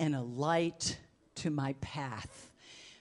and 0.00 0.16
a 0.16 0.22
light 0.22 0.96
to 1.36 1.50
my 1.50 1.74
path. 1.74 2.50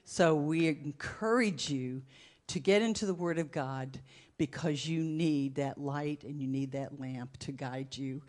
So 0.03 0.35
we 0.35 0.67
encourage 0.67 1.71
you 1.71 2.03
to 2.47 2.59
get 2.59 2.81
into 2.81 3.07
the 3.07 3.13
Word 3.13 3.39
of 3.39 3.51
God 3.51 3.99
because 4.37 4.87
you 4.87 5.01
need 5.01 5.55
that 5.55 5.79
light 5.79 6.23
and 6.23 6.39
you 6.39 6.47
need 6.47 6.73
that 6.73 6.99
lamp 6.99 7.37
to 7.37 7.51
guide 7.51 7.97
you. 7.97 8.21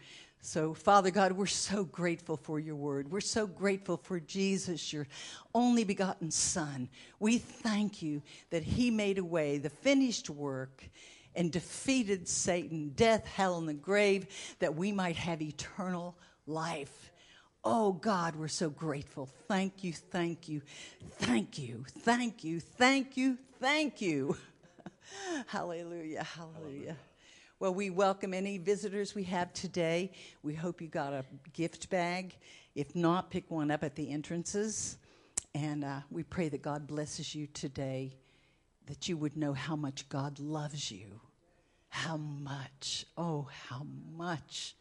So, 0.43 0.72
Father 0.72 1.11
God, 1.11 1.33
we're 1.33 1.46
so 1.46 1.85
grateful 1.85 2.37
for 2.37 2.59
your 2.59 2.75
word. 2.75 3.11
We're 3.11 3.21
so 3.21 3.47
grateful 3.47 3.99
for 3.99 4.19
Jesus, 4.19 4.91
your 4.91 5.07
only 5.55 5.85
begotten 5.85 6.31
Son. 6.31 6.89
We 7.19 7.37
thank 7.37 8.01
you 8.01 8.23
that 8.49 8.63
he 8.63 8.91
made 8.91 9.19
a 9.19 9.25
way, 9.25 9.59
the 9.59 9.69
finished 9.69 10.31
work, 10.31 10.83
and 11.35 11.53
defeated 11.53 12.27
Satan, 12.27 12.93
death, 12.97 13.27
hell, 13.27 13.59
and 13.59 13.69
the 13.69 13.75
grave, 13.75 14.27
that 14.61 14.75
we 14.75 14.93
might 14.93 15.17
have 15.17 15.43
eternal 15.43 16.16
life. 16.47 17.09
Oh 17.62 17.92
God, 17.92 18.37
we're 18.37 18.48
so 18.48 18.70
grateful. 18.70 19.28
Thank 19.46 19.84
you, 19.84 19.92
thank 19.92 20.48
you, 20.48 20.62
thank 21.19 21.59
you, 21.59 21.84
thank 21.98 22.42
you, 22.42 22.59
thank 22.59 23.19
you, 23.19 23.36
thank 23.60 24.00
you. 24.00 24.38
hallelujah, 25.46 26.24
hallelujah. 26.24 26.96
Well, 27.59 27.74
we 27.74 27.91
welcome 27.91 28.33
any 28.33 28.56
visitors 28.56 29.14
we 29.14 29.24
have 29.24 29.52
today. 29.52 30.12
We 30.42 30.55
hope 30.55 30.80
you 30.80 30.88
got 30.88 31.12
a 31.12 31.23
gift 31.52 31.91
bag. 31.91 32.34
If 32.74 32.96
not, 32.96 33.30
pick 33.30 33.50
one 33.50 33.70
up 33.70 33.84
at 33.84 33.95
the 33.95 34.11
entrances. 34.11 34.97
And 35.55 35.84
uh, 35.84 36.00
we 36.11 36.22
pray 36.22 36.48
that 36.48 36.62
God 36.62 36.86
blesses 36.86 37.34
you 37.34 37.47
today, 37.47 38.16
that 38.86 39.06
you 39.06 39.19
would 39.19 39.36
know 39.36 39.52
how 39.52 39.77
much 39.77 40.08
God 40.08 40.38
loves 40.41 40.91
you. 40.91 41.20
How 41.91 42.16
much, 42.16 43.05
oh, 43.19 43.48
how 43.69 43.86
much 44.16 44.77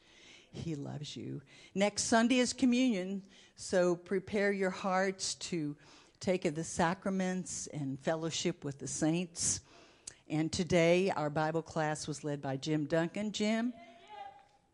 He 0.52 0.76
loves 0.76 1.16
you. 1.16 1.41
Next 1.76 2.03
Sunday 2.03 2.39
is 2.39 2.53
communion, 2.53 3.21
so 3.55 3.95
prepare 3.95 4.52
your 4.52 4.70
hearts 4.70 5.36
to 5.36 5.75
take 6.19 6.45
of 6.45 6.56
the 6.56 6.64
sacraments 6.64 7.67
and 7.67 8.00
fellowship 8.00 8.64
with 8.64 8.80
the 8.80 8.88
saints. 8.88 9.61
And 10.30 10.52
today, 10.52 11.11
our 11.16 11.30
Bible 11.30 11.61
class 11.61 12.08
was 12.08 12.23
led 12.23 12.41
by 12.41 12.58
Jim 12.58 12.86
Duncan. 12.86 13.31
Jim, 13.31 13.73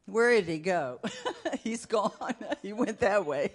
where 0.05 0.31
did 0.31 0.45
he 0.45 0.59
go? 0.59 0.99
He's 1.63 1.85
gone. 1.85 2.35
he 2.61 2.73
went 2.73 2.99
that 2.99 3.25
way. 3.25 3.51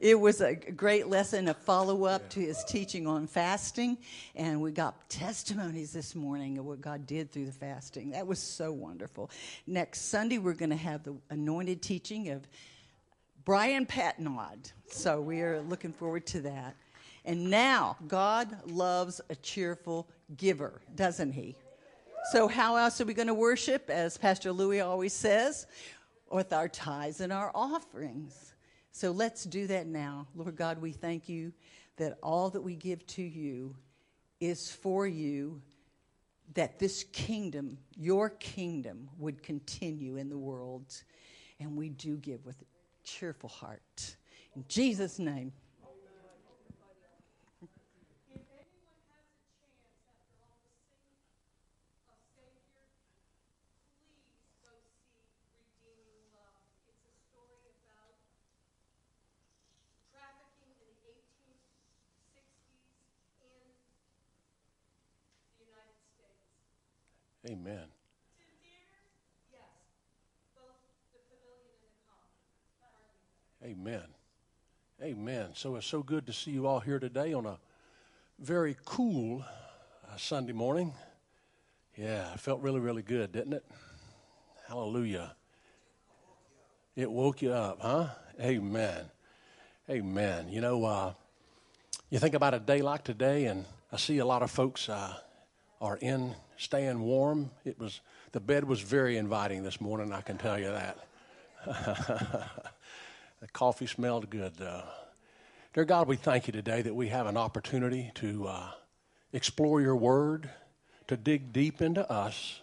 It 0.00 0.18
was 0.18 0.40
a 0.40 0.54
great 0.54 1.06
lesson, 1.06 1.48
a 1.48 1.54
follow 1.54 2.04
up 2.04 2.28
to 2.30 2.40
his 2.40 2.64
teaching 2.64 3.06
on 3.06 3.28
fasting. 3.28 3.98
And 4.34 4.60
we 4.60 4.72
got 4.72 5.08
testimonies 5.08 5.92
this 5.92 6.16
morning 6.16 6.58
of 6.58 6.64
what 6.64 6.80
God 6.80 7.06
did 7.06 7.30
through 7.30 7.46
the 7.46 7.52
fasting. 7.52 8.10
That 8.10 8.26
was 8.26 8.40
so 8.40 8.72
wonderful. 8.72 9.30
Next 9.66 10.10
Sunday, 10.10 10.38
we're 10.38 10.54
going 10.54 10.70
to 10.70 10.76
have 10.76 11.04
the 11.04 11.16
anointed 11.30 11.80
teaching 11.80 12.30
of 12.30 12.46
Brian 13.44 13.86
Patnod. 13.86 14.72
So 14.88 15.20
we 15.20 15.42
are 15.42 15.62
looking 15.62 15.92
forward 15.92 16.26
to 16.28 16.40
that. 16.40 16.74
And 17.24 17.50
now, 17.50 17.96
God 18.08 18.48
loves 18.66 19.20
a 19.30 19.36
cheerful 19.36 20.08
giver, 20.36 20.80
doesn't 20.94 21.32
he? 21.32 21.56
So, 22.24 22.46
how 22.46 22.76
else 22.76 23.00
are 23.00 23.04
we 23.04 23.14
going 23.14 23.28
to 23.28 23.34
worship, 23.34 23.88
as 23.88 24.18
Pastor 24.18 24.52
Louis 24.52 24.80
always 24.80 25.14
says, 25.14 25.66
with 26.30 26.52
our 26.52 26.68
tithes 26.68 27.20
and 27.20 27.32
our 27.32 27.50
offerings? 27.54 28.54
So, 28.92 29.12
let's 29.12 29.44
do 29.44 29.66
that 29.68 29.86
now. 29.86 30.26
Lord 30.34 30.56
God, 30.56 30.80
we 30.80 30.92
thank 30.92 31.28
you 31.28 31.52
that 31.96 32.18
all 32.22 32.50
that 32.50 32.60
we 32.60 32.76
give 32.76 33.06
to 33.06 33.22
you 33.22 33.74
is 34.40 34.70
for 34.70 35.06
you, 35.06 35.62
that 36.54 36.78
this 36.78 37.04
kingdom, 37.12 37.78
your 37.96 38.30
kingdom, 38.30 39.08
would 39.18 39.42
continue 39.42 40.16
in 40.16 40.28
the 40.28 40.38
world. 40.38 41.02
And 41.60 41.76
we 41.76 41.88
do 41.88 42.16
give 42.16 42.44
with 42.44 42.60
a 42.60 42.64
cheerful 43.04 43.48
heart. 43.48 44.16
In 44.54 44.64
Jesus' 44.68 45.18
name. 45.18 45.52
Amen. 67.48 67.84
Amen. 73.64 74.02
Amen. 75.02 75.48
So 75.54 75.76
it's 75.76 75.86
so 75.86 76.02
good 76.02 76.26
to 76.26 76.32
see 76.32 76.50
you 76.50 76.66
all 76.66 76.80
here 76.80 76.98
today 76.98 77.32
on 77.32 77.46
a 77.46 77.58
very 78.38 78.76
cool 78.84 79.42
uh, 79.42 80.16
Sunday 80.18 80.52
morning. 80.52 80.92
Yeah, 81.96 82.34
it 82.34 82.40
felt 82.40 82.60
really, 82.60 82.80
really 82.80 83.02
good, 83.02 83.32
didn't 83.32 83.54
it? 83.54 83.64
Hallelujah. 84.68 85.34
It 86.96 87.10
woke 87.10 87.40
you 87.40 87.52
up, 87.52 87.78
huh? 87.80 88.08
Amen. 88.40 89.06
Amen. 89.88 90.48
You 90.50 90.60
know, 90.60 90.84
uh, 90.84 91.12
you 92.10 92.18
think 92.18 92.34
about 92.34 92.52
a 92.52 92.58
day 92.58 92.82
like 92.82 93.04
today, 93.04 93.46
and 93.46 93.64
I 93.90 93.96
see 93.96 94.18
a 94.18 94.26
lot 94.26 94.42
of 94.42 94.50
folks 94.50 94.90
uh, 94.90 95.14
are 95.80 95.96
in 95.96 96.34
staying 96.56 97.00
warm. 97.00 97.50
It 97.64 97.78
was 97.78 98.00
the 98.32 98.40
bed 98.40 98.64
was 98.64 98.80
very 98.80 99.16
inviting 99.16 99.62
this 99.62 99.80
morning. 99.80 100.12
I 100.12 100.20
can 100.20 100.38
tell 100.38 100.58
you 100.58 100.70
that. 100.70 100.98
the 103.40 103.48
coffee 103.52 103.86
smelled 103.86 104.30
good. 104.30 104.52
Dear 105.74 105.84
God, 105.84 106.08
we 106.08 106.16
thank 106.16 106.46
you 106.46 106.52
today 106.52 106.82
that 106.82 106.94
we 106.94 107.08
have 107.08 107.26
an 107.26 107.36
opportunity 107.36 108.10
to 108.16 108.48
uh, 108.48 108.70
explore 109.32 109.80
your 109.80 109.96
word, 109.96 110.50
to 111.06 111.16
dig 111.16 111.52
deep 111.52 111.80
into 111.80 112.10
us, 112.10 112.60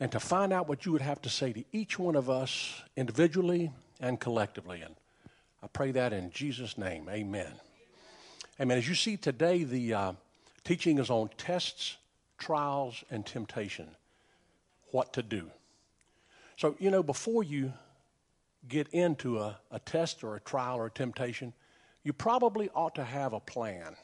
and 0.00 0.10
to 0.12 0.20
find 0.20 0.52
out 0.52 0.68
what 0.68 0.86
you 0.86 0.92
would 0.92 1.02
have 1.02 1.20
to 1.22 1.28
say 1.28 1.52
to 1.52 1.64
each 1.72 1.98
one 1.98 2.16
of 2.16 2.30
us 2.30 2.82
individually 2.96 3.72
and 4.00 4.20
collectively. 4.20 4.80
And 4.82 4.94
I 5.62 5.66
pray 5.68 5.90
that 5.92 6.12
in 6.12 6.30
Jesus' 6.30 6.78
name. 6.78 7.08
Amen. 7.10 7.52
Amen. 8.60 8.78
As 8.78 8.88
you 8.88 8.94
see 8.94 9.16
today, 9.16 9.64
the 9.64 9.94
uh, 9.94 10.12
teaching 10.64 10.98
is 10.98 11.10
on 11.10 11.30
tests 11.36 11.96
trials, 12.38 13.04
and 13.10 13.24
temptation. 13.24 13.88
What 14.90 15.12
to 15.14 15.22
do. 15.22 15.50
So, 16.56 16.76
you 16.78 16.90
know, 16.90 17.02
before 17.02 17.42
you 17.42 17.72
get 18.68 18.88
into 18.88 19.38
a, 19.38 19.58
a 19.70 19.78
test 19.78 20.24
or 20.24 20.36
a 20.36 20.40
trial 20.40 20.76
or 20.76 20.86
a 20.86 20.90
temptation, 20.90 21.52
you 22.02 22.12
probably 22.12 22.70
ought 22.74 22.94
to 22.94 23.04
have 23.04 23.32
a 23.32 23.40
plan. 23.40 23.96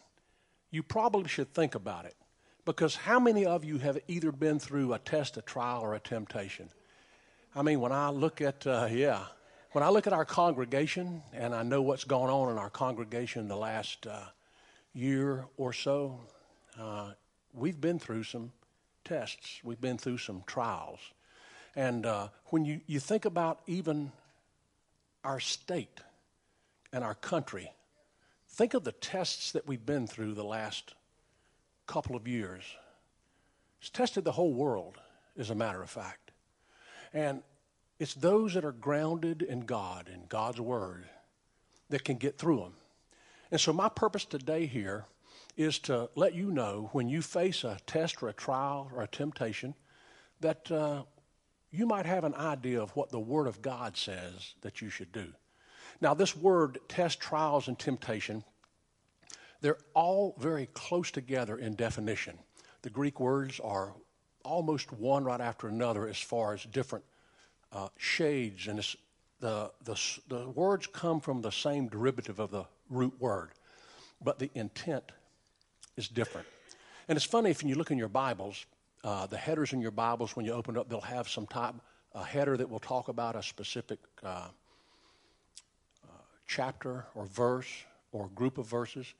You 0.70 0.82
probably 0.82 1.28
should 1.28 1.54
think 1.54 1.74
about 1.74 2.04
it. 2.04 2.14
Because 2.64 2.94
how 2.94 3.18
many 3.18 3.44
of 3.44 3.64
you 3.64 3.78
have 3.78 3.98
either 4.06 4.30
been 4.30 4.58
through 4.58 4.92
a 4.92 4.98
test, 4.98 5.36
a 5.36 5.42
trial, 5.42 5.80
or 5.80 5.94
a 5.94 6.00
temptation? 6.00 6.68
I 7.54 7.62
mean, 7.62 7.80
when 7.80 7.92
I 7.92 8.10
look 8.10 8.40
at, 8.40 8.66
uh, 8.66 8.88
yeah, 8.90 9.24
when 9.72 9.82
I 9.82 9.88
look 9.88 10.06
at 10.06 10.12
our 10.12 10.24
congregation 10.24 11.22
and 11.32 11.54
I 11.54 11.62
know 11.62 11.82
what's 11.82 12.04
gone 12.04 12.30
on 12.30 12.52
in 12.52 12.58
our 12.58 12.70
congregation 12.70 13.48
the 13.48 13.56
last 13.56 14.06
uh, 14.06 14.26
year 14.94 15.46
or 15.56 15.72
so, 15.72 16.20
uh, 16.78 17.12
we've 17.52 17.80
been 17.80 17.98
through 17.98 18.24
some 18.24 18.52
tests, 19.04 19.60
we've 19.62 19.80
been 19.80 19.98
through 19.98 20.18
some 20.18 20.42
trials. 20.46 21.00
And 21.74 22.04
uh, 22.06 22.28
when 22.46 22.64
you, 22.64 22.80
you 22.86 23.00
think 23.00 23.24
about 23.24 23.60
even 23.66 24.12
our 25.24 25.40
state 25.40 26.00
and 26.92 27.02
our 27.02 27.14
country, 27.14 27.72
think 28.48 28.74
of 28.74 28.84
the 28.84 28.92
tests 28.92 29.52
that 29.52 29.66
we've 29.66 29.84
been 29.84 30.06
through 30.06 30.34
the 30.34 30.44
last 30.44 30.94
couple 31.86 32.16
of 32.16 32.28
years. 32.28 32.62
It's 33.80 33.90
tested 33.90 34.24
the 34.24 34.32
whole 34.32 34.52
world, 34.52 34.98
as 35.38 35.50
a 35.50 35.54
matter 35.54 35.82
of 35.82 35.90
fact. 35.90 36.30
And 37.12 37.42
it's 37.98 38.14
those 38.14 38.54
that 38.54 38.64
are 38.64 38.72
grounded 38.72 39.42
in 39.42 39.60
God, 39.60 40.08
in 40.12 40.24
God's 40.28 40.60
Word, 40.60 41.04
that 41.88 42.04
can 42.04 42.16
get 42.16 42.38
through 42.38 42.58
them. 42.58 42.74
And 43.50 43.60
so, 43.60 43.72
my 43.72 43.88
purpose 43.88 44.24
today 44.24 44.66
here 44.66 45.04
is 45.56 45.78
to 45.80 46.08
let 46.14 46.34
you 46.34 46.50
know 46.50 46.88
when 46.92 47.08
you 47.08 47.22
face 47.22 47.64
a 47.64 47.78
test 47.86 48.22
or 48.22 48.28
a 48.28 48.32
trial 48.32 48.90
or 48.94 49.02
a 49.02 49.06
temptation 49.06 49.74
that 50.40 50.70
uh, 50.70 51.02
you 51.70 51.86
might 51.86 52.06
have 52.06 52.24
an 52.24 52.34
idea 52.34 52.80
of 52.80 52.94
what 52.96 53.10
the 53.10 53.20
Word 53.20 53.46
of 53.46 53.62
God 53.62 53.96
says 53.96 54.54
that 54.62 54.80
you 54.80 54.90
should 54.90 55.12
do. 55.12 55.28
Now, 56.00 56.14
this 56.14 56.36
word, 56.36 56.78
test, 56.88 57.20
trials, 57.20 57.68
and 57.68 57.78
temptation, 57.78 58.42
they're 59.60 59.78
all 59.94 60.34
very 60.38 60.66
close 60.74 61.10
together 61.10 61.58
in 61.58 61.76
definition. 61.76 62.38
The 62.82 62.90
Greek 62.90 63.20
words 63.20 63.60
are 63.60 63.94
almost 64.44 64.92
one 64.92 65.24
right 65.24 65.40
after 65.40 65.68
another 65.68 66.08
as 66.08 66.18
far 66.18 66.54
as 66.54 66.64
different 66.64 67.04
uh, 67.72 67.88
shades, 67.96 68.66
and 68.66 68.84
the, 69.40 69.70
the, 69.84 70.00
the 70.28 70.48
words 70.50 70.86
come 70.86 71.20
from 71.20 71.40
the 71.40 71.52
same 71.52 71.88
derivative 71.88 72.40
of 72.40 72.50
the 72.50 72.64
root 72.90 73.14
word, 73.20 73.50
but 74.22 74.38
the 74.38 74.50
intent 74.54 75.12
is 75.96 76.08
different. 76.08 76.46
And 77.08 77.16
it's 77.16 77.26
funny 77.26 77.50
if 77.50 77.62
you 77.62 77.74
look 77.74 77.90
in 77.90 77.98
your 77.98 78.08
Bibles, 78.08 78.64
uh, 79.04 79.26
the 79.26 79.36
headers 79.36 79.72
in 79.72 79.80
your 79.80 79.90
Bibles, 79.90 80.36
when 80.36 80.46
you 80.46 80.52
open 80.52 80.76
up, 80.76 80.88
they'll 80.88 81.00
have 81.00 81.28
some 81.28 81.46
type, 81.46 81.74
a 82.14 82.24
header 82.24 82.56
that 82.56 82.68
will 82.68 82.78
talk 82.78 83.08
about 83.08 83.36
a 83.36 83.42
specific 83.42 83.98
uh, 84.22 84.48
uh, 86.04 86.08
chapter 86.46 87.06
or 87.14 87.26
verse 87.26 87.84
or 88.12 88.28
group 88.28 88.58
of 88.58 88.66
verses. 88.66 89.12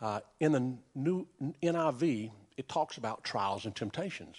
Uh, 0.00 0.20
in 0.38 0.52
the 0.52 0.74
new 0.94 1.26
NIV, 1.62 2.30
it 2.56 2.68
talks 2.68 2.98
about 2.98 3.24
trials 3.24 3.64
and 3.64 3.74
temptations. 3.74 4.36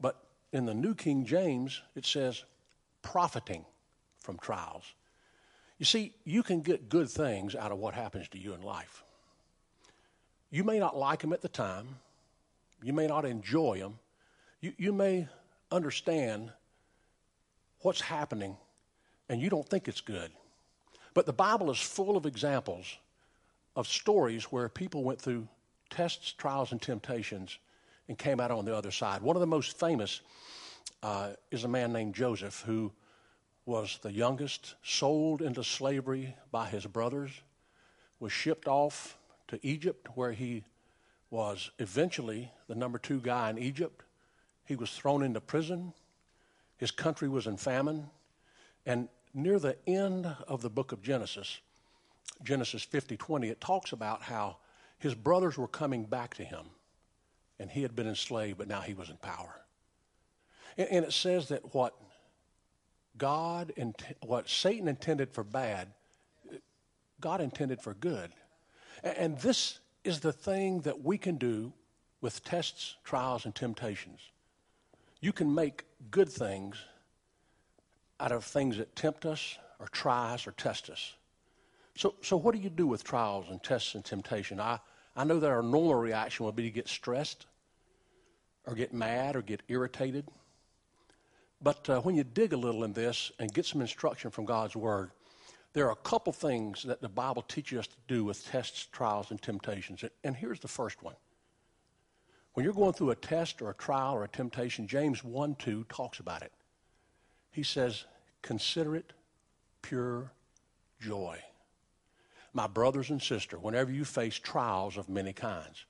But 0.00 0.16
in 0.52 0.66
the 0.66 0.74
New 0.74 0.94
King 0.94 1.24
James, 1.24 1.80
it 1.96 2.04
says 2.04 2.44
profiting 3.00 3.64
from 4.18 4.38
trials. 4.38 4.84
You 5.78 5.86
see, 5.86 6.14
you 6.24 6.42
can 6.42 6.60
get 6.60 6.88
good 6.88 7.08
things 7.08 7.56
out 7.56 7.72
of 7.72 7.78
what 7.78 7.94
happens 7.94 8.28
to 8.28 8.38
you 8.38 8.52
in 8.52 8.62
life. 8.62 9.02
You 10.52 10.64
may 10.64 10.78
not 10.78 10.94
like 10.94 11.20
them 11.20 11.32
at 11.32 11.40
the 11.40 11.48
time, 11.48 11.88
you 12.82 12.92
may 12.92 13.06
not 13.06 13.24
enjoy 13.24 13.78
them, 13.78 13.98
you, 14.60 14.74
you 14.76 14.92
may 14.92 15.26
understand 15.70 16.52
what's 17.80 18.02
happening 18.02 18.58
and 19.30 19.40
you 19.40 19.48
don't 19.48 19.66
think 19.66 19.88
it's 19.88 20.02
good. 20.02 20.30
But 21.14 21.24
the 21.24 21.32
Bible 21.32 21.70
is 21.70 21.80
full 21.80 22.18
of 22.18 22.26
examples 22.26 22.98
of 23.74 23.88
stories 23.88 24.44
where 24.44 24.68
people 24.68 25.02
went 25.02 25.22
through 25.22 25.48
tests, 25.88 26.32
trials, 26.32 26.70
and 26.70 26.82
temptations 26.82 27.58
and 28.06 28.18
came 28.18 28.38
out 28.38 28.50
on 28.50 28.66
the 28.66 28.76
other 28.76 28.90
side. 28.90 29.22
One 29.22 29.36
of 29.36 29.40
the 29.40 29.46
most 29.46 29.80
famous 29.80 30.20
uh, 31.02 31.30
is 31.50 31.64
a 31.64 31.68
man 31.68 31.94
named 31.94 32.14
Joseph 32.14 32.62
who 32.66 32.92
was 33.64 33.98
the 34.02 34.12
youngest, 34.12 34.74
sold 34.82 35.40
into 35.40 35.64
slavery 35.64 36.36
by 36.50 36.66
his 36.68 36.84
brothers, 36.84 37.30
was 38.20 38.32
shipped 38.32 38.68
off 38.68 39.16
to 39.52 39.66
Egypt, 39.66 40.08
where 40.14 40.32
he 40.32 40.64
was 41.30 41.70
eventually 41.78 42.50
the 42.68 42.74
number 42.74 42.98
two 42.98 43.20
guy 43.20 43.50
in 43.50 43.58
Egypt. 43.58 44.02
He 44.64 44.76
was 44.76 44.90
thrown 44.90 45.22
into 45.22 45.40
prison. 45.40 45.92
His 46.78 46.90
country 46.90 47.28
was 47.28 47.46
in 47.46 47.58
famine. 47.58 48.08
And 48.86 49.08
near 49.34 49.58
the 49.58 49.76
end 49.86 50.26
of 50.48 50.62
the 50.62 50.70
book 50.70 50.92
of 50.92 51.02
Genesis, 51.02 51.60
Genesis 52.42 52.82
50 52.82 53.16
20, 53.18 53.48
it 53.48 53.60
talks 53.60 53.92
about 53.92 54.22
how 54.22 54.56
his 54.98 55.14
brothers 55.14 55.58
were 55.58 55.68
coming 55.68 56.04
back 56.04 56.34
to 56.34 56.44
him, 56.44 56.64
and 57.58 57.70
he 57.70 57.82
had 57.82 57.94
been 57.94 58.08
enslaved, 58.08 58.56
but 58.56 58.68
now 58.68 58.80
he 58.80 58.94
was 58.94 59.10
in 59.10 59.16
power. 59.18 59.60
And, 60.78 60.88
and 60.90 61.04
it 61.04 61.12
says 61.12 61.48
that 61.48 61.74
what 61.74 61.94
God, 63.18 63.72
what 64.22 64.48
Satan 64.48 64.88
intended 64.88 65.30
for 65.30 65.44
bad, 65.44 65.88
God 67.20 67.42
intended 67.42 67.82
for 67.82 67.92
good. 67.92 68.32
And, 69.02 69.38
this 69.38 69.80
is 70.04 70.20
the 70.20 70.32
thing 70.32 70.80
that 70.82 71.04
we 71.04 71.18
can 71.18 71.36
do 71.36 71.72
with 72.20 72.44
tests, 72.44 72.96
trials, 73.04 73.44
and 73.44 73.54
temptations. 73.54 74.20
You 75.20 75.32
can 75.32 75.52
make 75.54 75.84
good 76.10 76.28
things 76.28 76.76
out 78.20 78.32
of 78.32 78.44
things 78.44 78.78
that 78.78 78.94
tempt 78.94 79.26
us 79.26 79.58
or 79.78 79.86
try 79.88 80.34
us 80.34 80.46
or 80.46 80.52
test 80.52 80.90
us. 80.90 81.14
So, 81.96 82.14
so 82.22 82.36
what 82.36 82.54
do 82.54 82.60
you 82.60 82.70
do 82.70 82.86
with 82.86 83.04
trials 83.04 83.46
and 83.50 83.62
tests 83.62 83.94
and 83.94 84.04
temptation? 84.04 84.60
I, 84.60 84.78
I 85.16 85.24
know 85.24 85.40
that 85.40 85.50
our 85.50 85.62
normal 85.62 85.94
reaction 85.94 86.46
would 86.46 86.56
be 86.56 86.62
to 86.62 86.70
get 86.70 86.88
stressed 86.88 87.46
or 88.66 88.74
get 88.74 88.94
mad 88.94 89.36
or 89.36 89.42
get 89.42 89.62
irritated. 89.68 90.26
But 91.60 91.88
uh, 91.88 92.00
when 92.00 92.14
you 92.14 92.24
dig 92.24 92.52
a 92.52 92.56
little 92.56 92.84
in 92.84 92.92
this 92.92 93.30
and 93.38 93.52
get 93.52 93.66
some 93.66 93.80
instruction 93.80 94.30
from 94.30 94.44
God's 94.44 94.74
Word, 94.74 95.10
there 95.72 95.86
are 95.86 95.92
a 95.92 95.96
couple 95.96 96.32
things 96.32 96.82
that 96.82 97.00
the 97.00 97.08
Bible 97.08 97.42
teaches 97.42 97.80
us 97.80 97.86
to 97.86 97.96
do 98.06 98.24
with 98.24 98.46
tests, 98.46 98.86
trials, 98.92 99.30
and 99.30 99.40
temptations. 99.40 100.04
And 100.22 100.36
here's 100.36 100.60
the 100.60 100.68
first 100.68 101.02
one. 101.02 101.14
When 102.54 102.64
you're 102.64 102.74
going 102.74 102.92
through 102.92 103.10
a 103.10 103.16
test 103.16 103.62
or 103.62 103.70
a 103.70 103.74
trial 103.74 104.14
or 104.14 104.24
a 104.24 104.28
temptation, 104.28 104.86
James 104.86 105.24
1 105.24 105.54
2 105.54 105.84
talks 105.88 106.20
about 106.20 106.42
it. 106.42 106.52
He 107.50 107.62
says, 107.62 108.04
Consider 108.42 108.96
it 108.96 109.12
pure 109.80 110.30
joy. 111.00 111.38
My 112.52 112.66
brothers 112.66 113.08
and 113.08 113.22
sisters, 113.22 113.60
whenever 113.62 113.90
you 113.90 114.04
face 114.04 114.38
trials 114.38 114.98
of 114.98 115.08
many 115.08 115.32
kinds, 115.32 115.86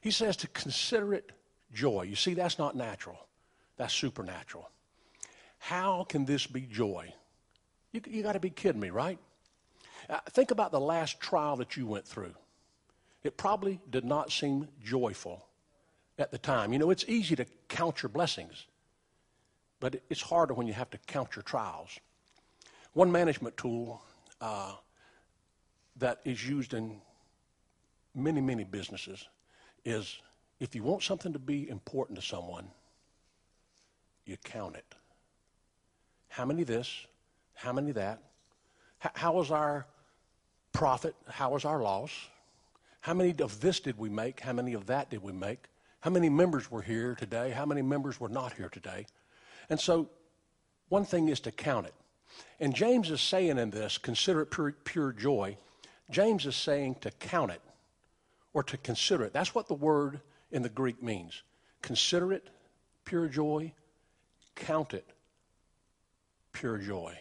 he 0.00 0.10
says 0.10 0.36
to 0.38 0.48
consider 0.48 1.14
it 1.14 1.30
joy. 1.72 2.02
You 2.02 2.16
see, 2.16 2.34
that's 2.34 2.58
not 2.58 2.74
natural, 2.74 3.24
that's 3.76 3.94
supernatural. 3.94 4.68
How 5.58 6.04
can 6.08 6.24
this 6.24 6.44
be 6.44 6.62
joy? 6.62 7.14
You, 7.92 8.00
you 8.08 8.22
got 8.22 8.32
to 8.32 8.40
be 8.40 8.50
kidding 8.50 8.80
me, 8.80 8.90
right? 8.90 9.18
Uh, 10.08 10.18
think 10.30 10.50
about 10.50 10.72
the 10.72 10.80
last 10.80 11.20
trial 11.20 11.56
that 11.56 11.76
you 11.76 11.86
went 11.86 12.06
through. 12.06 12.34
It 13.22 13.36
probably 13.36 13.80
did 13.90 14.04
not 14.04 14.32
seem 14.32 14.68
joyful 14.82 15.46
at 16.18 16.30
the 16.30 16.38
time. 16.38 16.72
You 16.72 16.78
know, 16.78 16.90
it's 16.90 17.04
easy 17.06 17.36
to 17.36 17.46
count 17.68 18.02
your 18.02 18.10
blessings, 18.10 18.66
but 19.78 20.02
it's 20.10 20.22
harder 20.22 20.54
when 20.54 20.66
you 20.66 20.72
have 20.72 20.90
to 20.90 20.98
count 21.06 21.36
your 21.36 21.42
trials. 21.42 21.98
One 22.94 23.12
management 23.12 23.56
tool 23.56 24.02
uh, 24.40 24.72
that 25.96 26.20
is 26.24 26.46
used 26.46 26.74
in 26.74 27.00
many, 28.14 28.40
many 28.40 28.64
businesses 28.64 29.28
is 29.84 30.18
if 30.60 30.74
you 30.74 30.82
want 30.82 31.02
something 31.02 31.32
to 31.32 31.38
be 31.38 31.68
important 31.68 32.18
to 32.18 32.24
someone, 32.24 32.68
you 34.24 34.36
count 34.44 34.76
it. 34.76 34.94
How 36.28 36.44
many 36.44 36.64
this? 36.64 37.06
How 37.62 37.72
many 37.72 37.92
that? 37.92 38.20
how 39.14 39.32
was 39.32 39.50
our 39.50 39.86
profit? 40.72 41.14
How 41.28 41.50
was 41.50 41.64
our 41.64 41.80
loss? 41.80 42.10
How 43.00 43.14
many 43.14 43.34
of 43.40 43.60
this 43.60 43.80
did 43.80 43.98
we 43.98 44.08
make? 44.08 44.40
How 44.40 44.52
many 44.52 44.74
of 44.74 44.86
that 44.86 45.10
did 45.10 45.22
we 45.22 45.32
make? 45.32 45.64
How 46.00 46.10
many 46.10 46.28
members 46.28 46.70
were 46.70 46.82
here 46.82 47.14
today? 47.14 47.50
How 47.50 47.64
many 47.64 47.82
members 47.82 48.18
were 48.18 48.28
not 48.28 48.52
here 48.52 48.68
today? 48.68 49.06
And 49.70 49.78
so, 49.78 50.08
one 50.88 51.04
thing 51.04 51.28
is 51.28 51.38
to 51.40 51.52
count 51.52 51.86
it. 51.86 51.94
And 52.58 52.74
James 52.74 53.10
is 53.10 53.20
saying 53.20 53.58
in 53.58 53.70
this, 53.70 53.96
consider 53.98 54.42
it 54.42 54.50
pure, 54.50 54.72
pure 54.84 55.12
joy. 55.12 55.56
James 56.10 56.46
is 56.46 56.56
saying 56.56 56.96
to 57.00 57.10
count 57.12 57.52
it 57.52 57.60
or 58.52 58.62
to 58.64 58.76
consider 58.76 59.24
it. 59.24 59.32
That's 59.32 59.54
what 59.54 59.68
the 59.68 59.74
word 59.74 60.20
in 60.50 60.62
the 60.62 60.68
Greek 60.68 61.00
means. 61.02 61.42
Consider 61.80 62.32
it 62.32 62.48
pure 63.04 63.28
joy, 63.28 63.72
count 64.56 64.94
it 64.94 65.06
pure 66.52 66.78
joy. 66.78 67.18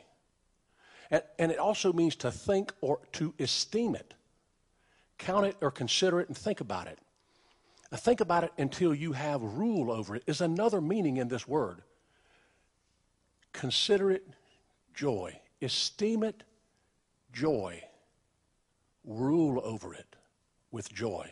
And, 1.12 1.22
and 1.38 1.52
it 1.52 1.60
also 1.60 1.94
means 1.94 2.16
to 2.18 2.31
think 2.31 2.74
or 2.81 3.00
to 3.13 3.34
esteem 3.40 3.96
it. 3.96 4.13
Count 5.18 5.46
it 5.46 5.58
or 5.62 5.69
consider 5.69 6.19
it 6.19 6.28
and 6.28 6.38
think 6.38 6.62
about 6.62 6.88
it. 6.88 6.98
Now, 7.92 7.98
think 7.98 8.22
about 8.22 8.44
it 8.44 8.54
until 8.58 8.96
you 8.96 9.12
have 9.12 9.44
rule 9.44 9.92
over 9.92 10.16
it, 10.16 10.24
is 10.25 10.42
another 10.42 10.81
meaning 10.81 11.18
in 11.18 11.28
this 11.28 11.48
word. 11.48 11.81
Consider 13.54 14.12
it 14.12 14.25
joy. 14.94 15.38
Esteem 15.62 16.24
it 16.24 16.44
joy. 17.34 17.84
Rule 19.03 19.62
over 19.63 19.94
it 19.94 20.15
with 20.72 20.91
joy. 20.91 21.30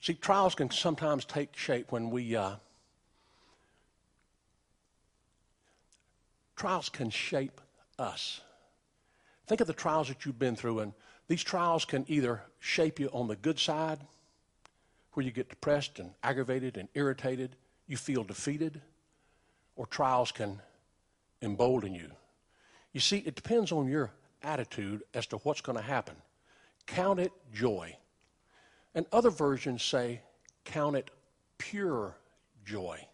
See, 0.00 0.14
trials 0.14 0.54
can 0.54 0.70
sometimes 0.70 1.24
take 1.24 1.56
shape 1.56 1.92
when 1.92 2.10
we 2.10 2.34
uh, 2.34 2.56
Trials 6.60 6.90
can 6.90 7.08
shape 7.08 7.58
us. 7.98 8.42
Think 9.50 9.60
of 9.60 9.66
the 9.66 9.72
trials 9.72 10.06
that 10.06 10.24
you've 10.24 10.38
been 10.38 10.54
through, 10.54 10.78
and 10.78 10.92
these 11.26 11.42
trials 11.42 11.84
can 11.84 12.04
either 12.06 12.40
shape 12.60 13.00
you 13.00 13.08
on 13.12 13.26
the 13.26 13.34
good 13.34 13.58
side, 13.58 13.98
where 15.14 15.26
you 15.26 15.32
get 15.32 15.48
depressed 15.48 15.98
and 15.98 16.12
aggravated 16.22 16.76
and 16.76 16.88
irritated, 16.94 17.56
you 17.88 17.96
feel 17.96 18.22
defeated, 18.22 18.80
or 19.74 19.86
trials 19.86 20.30
can 20.30 20.60
embolden 21.42 21.96
you. 21.96 22.12
You 22.92 23.00
see, 23.00 23.24
it 23.26 23.34
depends 23.34 23.72
on 23.72 23.88
your 23.88 24.12
attitude 24.44 25.02
as 25.14 25.26
to 25.26 25.38
what's 25.38 25.62
going 25.62 25.78
to 25.78 25.82
happen. 25.82 26.14
Count 26.86 27.18
it 27.18 27.32
joy. 27.52 27.96
And 28.94 29.04
other 29.10 29.30
versions 29.30 29.82
say, 29.82 30.20
count 30.64 30.94
it 30.94 31.10
pure 31.58 32.14
joy. 32.64 33.04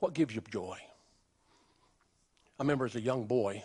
What 0.00 0.12
gives 0.12 0.34
you 0.34 0.42
joy? 0.50 0.76
I 2.60 2.62
remember 2.62 2.84
as 2.84 2.96
a 2.96 3.00
young 3.00 3.24
boy 3.24 3.64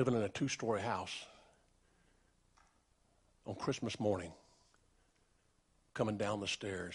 living 0.00 0.14
in 0.14 0.22
a 0.22 0.28
two 0.30 0.48
story 0.48 0.80
house 0.80 1.26
on 3.44 3.54
Christmas 3.54 4.00
morning, 4.00 4.32
coming 5.92 6.16
down 6.16 6.40
the 6.40 6.48
stairs. 6.48 6.94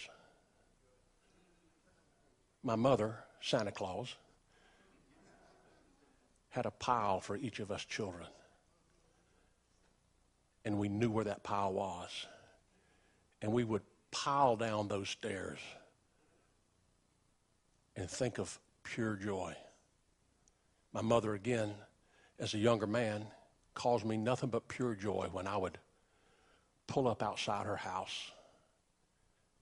My 2.64 2.76
mother, 2.76 3.18
Santa 3.42 3.72
Claus, 3.72 4.16
had 6.50 6.66
a 6.66 6.72
pile 6.72 7.20
for 7.20 7.38
each 7.38 7.60
of 7.60 7.70
us 7.70 7.86
children. 7.86 8.26
And 10.66 10.80
we 10.80 10.90
knew 10.90 11.12
where 11.12 11.26
that 11.26 11.44
pile 11.44 11.74
was. 11.74 12.26
And 13.44 13.52
we 13.54 13.64
would 13.64 13.84
pile 14.10 14.56
down 14.56 14.88
those 14.88 15.10
stairs 15.10 15.60
and 17.96 18.10
think 18.10 18.40
of 18.40 18.58
pure 18.84 19.16
joy. 19.16 19.54
My 20.92 21.04
mother, 21.04 21.36
again, 21.36 21.76
as 22.40 22.54
a 22.54 22.58
younger 22.58 22.88
man, 22.88 23.26
caused 23.74 24.06
me 24.06 24.18
nothing 24.18 24.50
but 24.50 24.68
pure 24.68 24.96
joy 24.96 25.28
when 25.32 25.48
I 25.48 25.58
would 25.58 25.78
pull 26.88 27.08
up 27.08 27.24
outside 27.24 27.66
her 27.66 27.76
house 27.76 28.32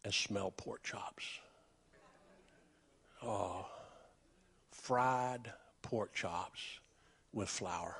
and 0.04 0.14
smell 0.14 0.52
pork 0.52 0.84
chops. 0.84 1.24
Oh, 3.24 3.66
fried 4.72 5.52
pork 5.82 6.14
chops 6.14 6.62
with 7.32 7.50
flour. 7.50 7.96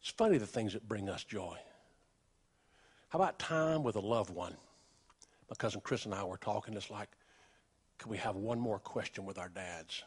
It's 0.00 0.10
funny 0.10 0.38
the 0.38 0.46
things 0.46 0.72
that 0.74 0.88
bring 0.88 1.08
us 1.08 1.24
joy. 1.24 1.56
How 3.08 3.18
about 3.18 3.38
time 3.38 3.82
with 3.82 3.96
a 3.96 4.00
loved 4.00 4.30
one? 4.30 4.56
My 5.48 5.54
cousin 5.56 5.80
Chris 5.82 6.06
and 6.06 6.14
I 6.14 6.24
were 6.24 6.38
talking. 6.38 6.74
It's 6.74 6.90
like, 6.90 7.08
could 7.98 8.10
we 8.10 8.16
have 8.18 8.36
one 8.36 8.58
more 8.58 8.78
question 8.78 9.24
with 9.24 9.38
our 9.38 9.48
dads? 9.48 10.02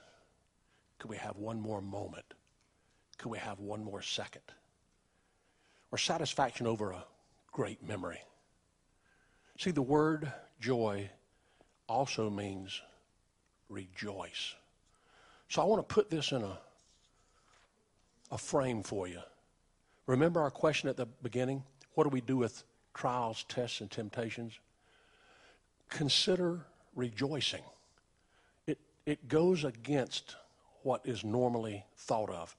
Could 0.99 1.09
we 1.09 1.17
have 1.17 1.37
one 1.37 1.59
more 1.59 1.81
moment? 1.81 2.34
Could 3.17 3.29
we 3.29 3.37
have 3.37 3.59
one 3.59 3.83
more 3.83 4.01
second? 4.01 4.43
Or 5.91 5.97
satisfaction 5.97 6.67
over 6.67 6.91
a 6.91 7.03
great 7.51 7.87
memory. 7.87 8.21
See, 9.57 9.71
the 9.71 9.81
word 9.81 10.31
joy 10.59 11.09
also 11.87 12.29
means 12.29 12.81
rejoice. 13.69 14.55
So 15.47 15.61
I 15.61 15.65
want 15.65 15.87
to 15.87 15.93
put 15.93 16.09
this 16.09 16.31
in 16.31 16.41
a, 16.41 16.57
a 18.31 18.37
frame 18.37 18.83
for 18.83 19.07
you. 19.07 19.19
Remember 20.07 20.41
our 20.41 20.51
question 20.51 20.89
at 20.89 20.97
the 20.97 21.05
beginning? 21.05 21.63
What 21.93 22.03
do 22.03 22.09
we 22.09 22.21
do 22.21 22.37
with 22.37 22.63
trials, 22.93 23.45
tests, 23.47 23.81
and 23.81 23.89
temptations? 23.89 24.59
Consider 25.89 26.65
rejoicing. 26.95 27.63
It, 28.67 28.79
it 29.05 29.27
goes 29.27 29.63
against 29.63 30.35
what 30.83 31.01
is 31.05 31.23
normally 31.23 31.83
thought 31.97 32.29
of. 32.29 32.55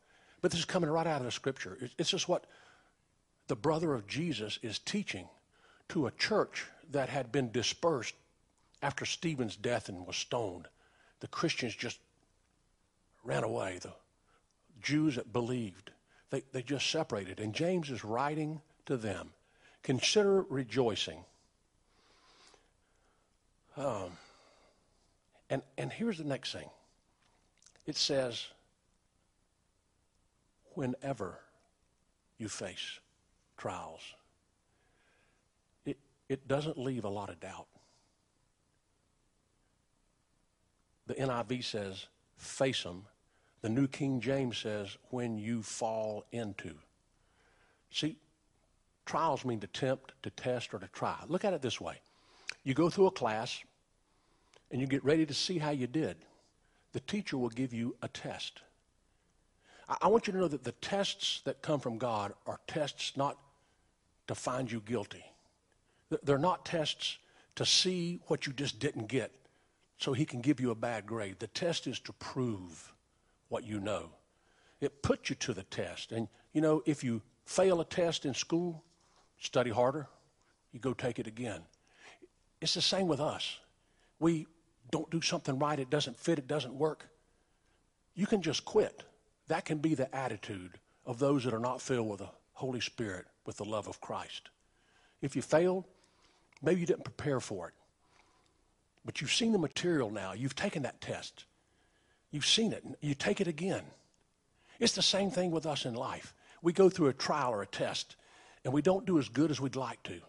But 0.46 0.52
this 0.52 0.60
is 0.60 0.64
coming 0.64 0.88
right 0.90 1.08
out 1.08 1.22
of 1.22 1.24
the 1.24 1.32
scripture. 1.32 1.76
It's 1.98 2.10
just 2.10 2.28
what 2.28 2.44
the 3.48 3.56
brother 3.56 3.94
of 3.94 4.06
Jesus 4.06 4.60
is 4.62 4.78
teaching 4.78 5.28
to 5.88 6.06
a 6.06 6.12
church 6.12 6.66
that 6.92 7.08
had 7.08 7.32
been 7.32 7.50
dispersed 7.50 8.14
after 8.80 9.04
Stephen's 9.04 9.56
death 9.56 9.88
and 9.88 10.06
was 10.06 10.14
stoned. 10.14 10.68
The 11.18 11.26
Christians 11.26 11.74
just 11.74 11.98
ran 13.24 13.42
away. 13.42 13.80
The 13.82 13.94
Jews 14.80 15.16
that 15.16 15.32
believed, 15.32 15.90
they, 16.30 16.44
they 16.52 16.62
just 16.62 16.88
separated. 16.92 17.40
And 17.40 17.52
James 17.52 17.90
is 17.90 18.04
writing 18.04 18.60
to 18.84 18.96
them 18.96 19.30
consider 19.82 20.42
rejoicing. 20.42 21.24
Um, 23.76 24.12
and, 25.50 25.62
and 25.76 25.92
here's 25.92 26.18
the 26.18 26.24
next 26.24 26.52
thing 26.52 26.70
it 27.84 27.96
says, 27.96 28.46
whenever 30.76 31.40
you 32.38 32.48
face 32.48 33.00
trials, 33.56 34.00
it, 35.84 35.98
it 36.28 36.46
doesn't 36.46 36.78
leave 36.78 37.04
a 37.04 37.08
lot 37.08 37.30
of 37.30 37.40
doubt. 37.40 37.66
The 41.06 41.14
NIV 41.14 41.64
says, 41.64 42.06
face 42.36 42.82
them. 42.82 43.04
The 43.62 43.68
New 43.68 43.88
King 43.88 44.20
James 44.20 44.58
says, 44.58 44.96
when 45.10 45.38
you 45.38 45.62
fall 45.62 46.24
into. 46.32 46.74
See, 47.90 48.16
trials 49.06 49.44
mean 49.44 49.60
to 49.60 49.66
tempt, 49.68 50.12
to 50.22 50.30
test, 50.30 50.74
or 50.74 50.78
to 50.78 50.88
try. 50.88 51.16
Look 51.28 51.44
at 51.44 51.54
it 51.54 51.62
this 51.62 51.80
way 51.80 52.00
you 52.64 52.74
go 52.74 52.90
through 52.90 53.06
a 53.06 53.12
class 53.12 53.62
and 54.72 54.80
you 54.80 54.88
get 54.88 55.04
ready 55.04 55.24
to 55.24 55.32
see 55.32 55.58
how 55.58 55.70
you 55.70 55.86
did. 55.86 56.16
The 56.92 57.00
teacher 57.00 57.38
will 57.38 57.48
give 57.48 57.72
you 57.72 57.94
a 58.02 58.08
test. 58.08 58.62
I 59.88 60.08
want 60.08 60.26
you 60.26 60.32
to 60.32 60.38
know 60.38 60.48
that 60.48 60.64
the 60.64 60.72
tests 60.72 61.42
that 61.44 61.62
come 61.62 61.78
from 61.78 61.98
God 61.98 62.32
are 62.46 62.58
tests 62.66 63.16
not 63.16 63.38
to 64.26 64.34
find 64.34 64.70
you 64.70 64.80
guilty. 64.80 65.24
They're 66.24 66.38
not 66.38 66.64
tests 66.64 67.18
to 67.54 67.64
see 67.64 68.20
what 68.26 68.46
you 68.46 68.52
just 68.52 68.78
didn't 68.78 69.06
get 69.06 69.32
so 69.98 70.12
he 70.12 70.24
can 70.24 70.40
give 70.40 70.60
you 70.60 70.70
a 70.70 70.74
bad 70.74 71.06
grade. 71.06 71.36
The 71.38 71.46
test 71.48 71.86
is 71.86 72.00
to 72.00 72.12
prove 72.14 72.92
what 73.48 73.64
you 73.64 73.80
know. 73.80 74.10
It 74.80 75.02
puts 75.02 75.30
you 75.30 75.36
to 75.36 75.54
the 75.54 75.62
test. 75.64 76.12
And, 76.12 76.28
you 76.52 76.60
know, 76.60 76.82
if 76.84 77.02
you 77.02 77.22
fail 77.44 77.80
a 77.80 77.84
test 77.84 78.26
in 78.26 78.34
school, 78.34 78.82
study 79.38 79.70
harder, 79.70 80.08
you 80.72 80.80
go 80.80 80.92
take 80.92 81.18
it 81.18 81.26
again. 81.26 81.62
It's 82.60 82.74
the 82.74 82.82
same 82.82 83.06
with 83.06 83.20
us. 83.20 83.58
We 84.18 84.46
don't 84.90 85.10
do 85.10 85.20
something 85.20 85.58
right, 85.58 85.78
it 85.78 85.90
doesn't 85.90 86.18
fit, 86.18 86.38
it 86.38 86.46
doesn't 86.46 86.74
work. 86.74 87.08
You 88.14 88.26
can 88.26 88.42
just 88.42 88.64
quit. 88.64 89.02
That 89.48 89.64
can 89.64 89.78
be 89.78 89.94
the 89.94 90.14
attitude 90.14 90.72
of 91.04 91.18
those 91.18 91.44
that 91.44 91.54
are 91.54 91.60
not 91.60 91.80
filled 91.80 92.08
with 92.08 92.18
the 92.18 92.28
Holy 92.52 92.80
Spirit, 92.80 93.26
with 93.44 93.56
the 93.58 93.64
love 93.64 93.86
of 93.86 94.00
Christ. 94.00 94.50
If 95.22 95.36
you 95.36 95.42
failed, 95.42 95.84
maybe 96.62 96.80
you 96.80 96.86
didn't 96.86 97.04
prepare 97.04 97.40
for 97.40 97.68
it. 97.68 97.74
But 99.04 99.20
you've 99.20 99.32
seen 99.32 99.52
the 99.52 99.58
material 99.58 100.10
now. 100.10 100.32
You've 100.32 100.56
taken 100.56 100.82
that 100.82 101.00
test. 101.00 101.44
You've 102.32 102.46
seen 102.46 102.72
it. 102.72 102.84
You 103.00 103.14
take 103.14 103.40
it 103.40 103.46
again. 103.46 103.84
It's 104.80 104.94
the 104.94 105.02
same 105.02 105.30
thing 105.30 105.52
with 105.52 105.64
us 105.64 105.84
in 105.84 105.94
life. 105.94 106.34
We 106.60 106.72
go 106.72 106.90
through 106.90 107.08
a 107.08 107.12
trial 107.12 107.52
or 107.52 107.62
a 107.62 107.66
test, 107.66 108.16
and 108.64 108.74
we 108.74 108.82
don't 108.82 109.06
do 109.06 109.18
as 109.18 109.28
good 109.28 109.50
as 109.50 109.60
we'd 109.60 109.76
like 109.76 110.02
to. 110.04 110.20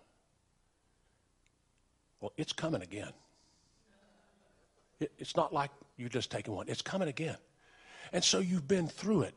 Well, 2.21 2.33
it's 2.37 2.53
coming 2.53 2.81
again. 2.81 3.11
It, 4.99 5.11
it's 5.17 5.35
not 5.35 5.53
like 5.53 5.71
you're 5.97 6.09
just 6.09 6.31
taking 6.31 6.53
one, 6.53 6.67
it's 6.69 6.81
coming 6.81 7.07
again. 7.07 7.37
And 8.11 8.23
so 8.23 8.39
you've 8.39 8.67
been 8.67 8.87
through 8.87 9.23
it. 9.23 9.35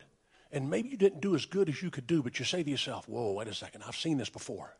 And 0.53 0.69
maybe 0.69 0.89
you 0.89 0.97
didn't 0.97 1.21
do 1.21 1.35
as 1.35 1.47
good 1.47 1.69
as 1.69 1.81
you 1.81 1.91
could 1.91 2.07
do, 2.07 2.23
but 2.23 2.39
you 2.39 2.45
say 2.45 2.63
to 2.63 2.71
yourself, 2.71 3.09
whoa, 3.09 3.33
wait 3.33 3.47
a 3.47 3.55
second, 3.55 3.85
I've 3.87 3.97
seen 3.97 4.19
this 4.19 4.29
before. 4.29 4.75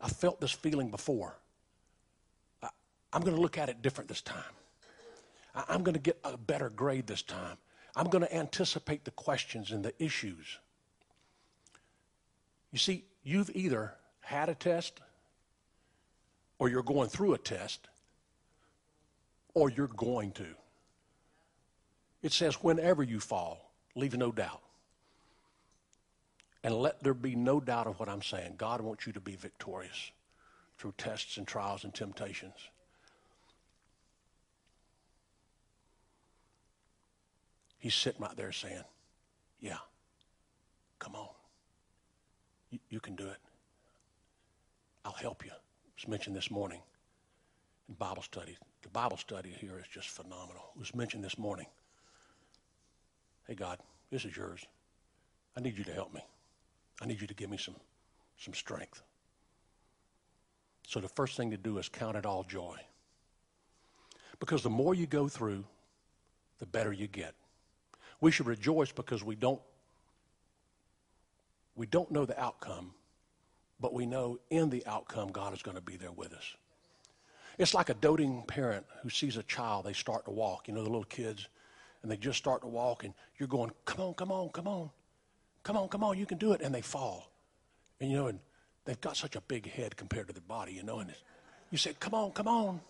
I've 0.00 0.12
felt 0.12 0.40
this 0.40 0.52
feeling 0.52 0.90
before. 0.90 1.38
I, 2.62 2.68
I'm 3.12 3.22
going 3.22 3.34
to 3.34 3.40
look 3.40 3.56
at 3.56 3.68
it 3.68 3.80
different 3.80 4.08
this 4.08 4.20
time. 4.20 4.42
I, 5.54 5.64
I'm 5.68 5.82
going 5.82 5.94
to 5.94 6.00
get 6.00 6.18
a 6.24 6.36
better 6.36 6.68
grade 6.68 7.06
this 7.06 7.22
time. 7.22 7.56
I'm 7.96 8.08
going 8.08 8.22
to 8.22 8.34
anticipate 8.34 9.04
the 9.04 9.10
questions 9.12 9.70
and 9.70 9.84
the 9.84 9.94
issues. 10.02 10.58
You 12.70 12.78
see, 12.78 13.04
you've 13.22 13.50
either 13.54 13.94
had 14.20 14.48
a 14.48 14.54
test, 14.54 15.00
or 16.58 16.68
you're 16.68 16.82
going 16.82 17.08
through 17.08 17.34
a 17.34 17.38
test, 17.38 17.88
or 19.54 19.70
you're 19.70 19.88
going 19.88 20.32
to. 20.32 20.46
It 22.22 22.32
says, 22.32 22.54
whenever 22.62 23.02
you 23.02 23.18
fall, 23.18 23.72
leave 23.96 24.16
no 24.16 24.30
doubt. 24.30 24.60
And 26.64 26.74
let 26.74 27.02
there 27.02 27.14
be 27.14 27.34
no 27.34 27.58
doubt 27.58 27.88
of 27.88 27.98
what 27.98 28.08
I'm 28.08 28.22
saying. 28.22 28.54
God 28.56 28.80
wants 28.80 29.06
you 29.06 29.12
to 29.14 29.20
be 29.20 29.34
victorious 29.34 30.12
through 30.78 30.94
tests 30.96 31.36
and 31.36 31.46
trials 31.46 31.82
and 31.82 31.92
temptations. 31.92 32.54
He's 37.78 37.94
sitting 37.94 38.20
right 38.20 38.36
there 38.36 38.52
saying, 38.52 38.84
Yeah, 39.60 39.78
come 41.00 41.16
on. 41.16 41.28
You, 42.70 42.78
you 42.90 43.00
can 43.00 43.16
do 43.16 43.26
it. 43.26 43.38
I'll 45.04 45.12
help 45.12 45.44
you. 45.44 45.50
It 45.50 46.00
was 46.00 46.08
mentioned 46.08 46.36
this 46.36 46.48
morning 46.48 46.80
in 47.88 47.96
Bible 47.96 48.22
study. 48.22 48.56
The 48.82 48.88
Bible 48.88 49.16
study 49.16 49.52
here 49.60 49.80
is 49.80 49.88
just 49.92 50.08
phenomenal. 50.08 50.70
It 50.76 50.78
was 50.78 50.94
mentioned 50.94 51.24
this 51.24 51.36
morning. 51.36 51.66
Hey, 53.46 53.54
God, 53.54 53.78
this 54.10 54.24
is 54.24 54.36
yours. 54.36 54.64
I 55.56 55.60
need 55.60 55.76
you 55.76 55.84
to 55.84 55.92
help 55.92 56.14
me. 56.14 56.20
I 57.00 57.06
need 57.06 57.20
you 57.20 57.26
to 57.26 57.34
give 57.34 57.50
me 57.50 57.56
some, 57.56 57.76
some 58.38 58.54
strength. 58.54 59.02
So 60.86 61.00
the 61.00 61.08
first 61.08 61.36
thing 61.36 61.50
to 61.50 61.56
do 61.56 61.78
is 61.78 61.88
count 61.88 62.16
it 62.16 62.26
all 62.26 62.44
joy. 62.44 62.78
Because 64.40 64.62
the 64.62 64.70
more 64.70 64.94
you 64.94 65.06
go 65.06 65.28
through, 65.28 65.64
the 66.58 66.66
better 66.66 66.92
you 66.92 67.06
get. 67.06 67.34
We 68.20 68.30
should 68.30 68.46
rejoice 68.46 68.92
because 68.92 69.24
we 69.24 69.34
don't 69.34 69.60
we 71.74 71.86
don't 71.86 72.10
know 72.10 72.26
the 72.26 72.38
outcome, 72.38 72.92
but 73.80 73.94
we 73.94 74.04
know 74.04 74.38
in 74.50 74.68
the 74.68 74.86
outcome 74.86 75.32
God 75.32 75.54
is 75.54 75.62
going 75.62 75.76
to 75.76 75.82
be 75.82 75.96
there 75.96 76.12
with 76.12 76.34
us. 76.34 76.54
It's 77.58 77.74
like 77.74 77.88
a 77.88 77.94
doting 77.94 78.42
parent 78.46 78.84
who 79.02 79.08
sees 79.08 79.36
a 79.36 79.42
child, 79.42 79.86
they 79.86 79.92
start 79.92 80.26
to 80.26 80.30
walk, 80.30 80.68
you 80.68 80.74
know, 80.74 80.82
the 80.82 80.90
little 80.90 81.04
kids, 81.04 81.48
and 82.02 82.10
they 82.10 82.16
just 82.16 82.38
start 82.38 82.62
to 82.62 82.68
walk, 82.68 83.04
and 83.04 83.14
you're 83.38 83.48
going, 83.48 83.70
come 83.84 84.00
on, 84.00 84.14
come 84.14 84.32
on, 84.32 84.48
come 84.50 84.66
on. 84.66 84.90
Come 85.62 85.76
on, 85.76 85.88
come 85.88 86.02
on, 86.02 86.18
you 86.18 86.26
can 86.26 86.38
do 86.38 86.52
it. 86.52 86.60
And 86.60 86.74
they 86.74 86.80
fall. 86.80 87.30
And 88.00 88.10
you 88.10 88.16
know, 88.16 88.26
and 88.26 88.40
they've 88.84 89.00
got 89.00 89.16
such 89.16 89.36
a 89.36 89.40
big 89.42 89.70
head 89.70 89.96
compared 89.96 90.26
to 90.26 90.32
their 90.32 90.42
body, 90.42 90.72
you 90.72 90.82
know, 90.82 90.98
and 90.98 91.14
you 91.70 91.78
say, 91.78 91.94
come 91.98 92.14
on, 92.14 92.32
come 92.32 92.48
on, 92.48 92.80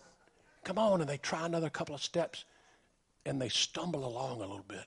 come 0.63 0.79
on. 0.79 1.01
And 1.01 1.09
they 1.09 1.17
try 1.17 1.45
another 1.45 1.69
couple 1.69 1.93
of 1.93 2.03
steps 2.03 2.45
and 3.25 3.41
they 3.41 3.49
stumble 3.49 4.05
along 4.05 4.37
a 4.37 4.47
little 4.47 4.65
bit. 4.67 4.85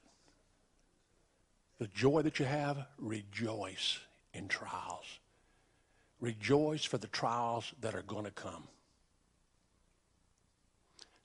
The 1.78 1.86
joy 1.88 2.22
that 2.22 2.38
you 2.38 2.46
have, 2.46 2.86
rejoice 2.98 3.98
in 4.34 4.48
trials. 4.48 5.20
Rejoice 6.20 6.84
for 6.84 6.98
the 6.98 7.06
trials 7.08 7.72
that 7.80 7.94
are 7.94 8.02
going 8.02 8.24
to 8.24 8.30
come. 8.30 8.64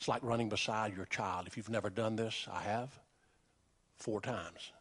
It's 0.02 0.08
like 0.08 0.24
running 0.24 0.50
beside 0.50 0.96
your 0.96 1.06
child. 1.06 1.46
If 1.46 1.56
you've 1.56 1.70
never 1.70 1.92
done 1.92 2.16
this, 2.16 2.48
I 2.52 2.64
have 2.64 2.90
four 3.98 4.20
times 4.20 4.72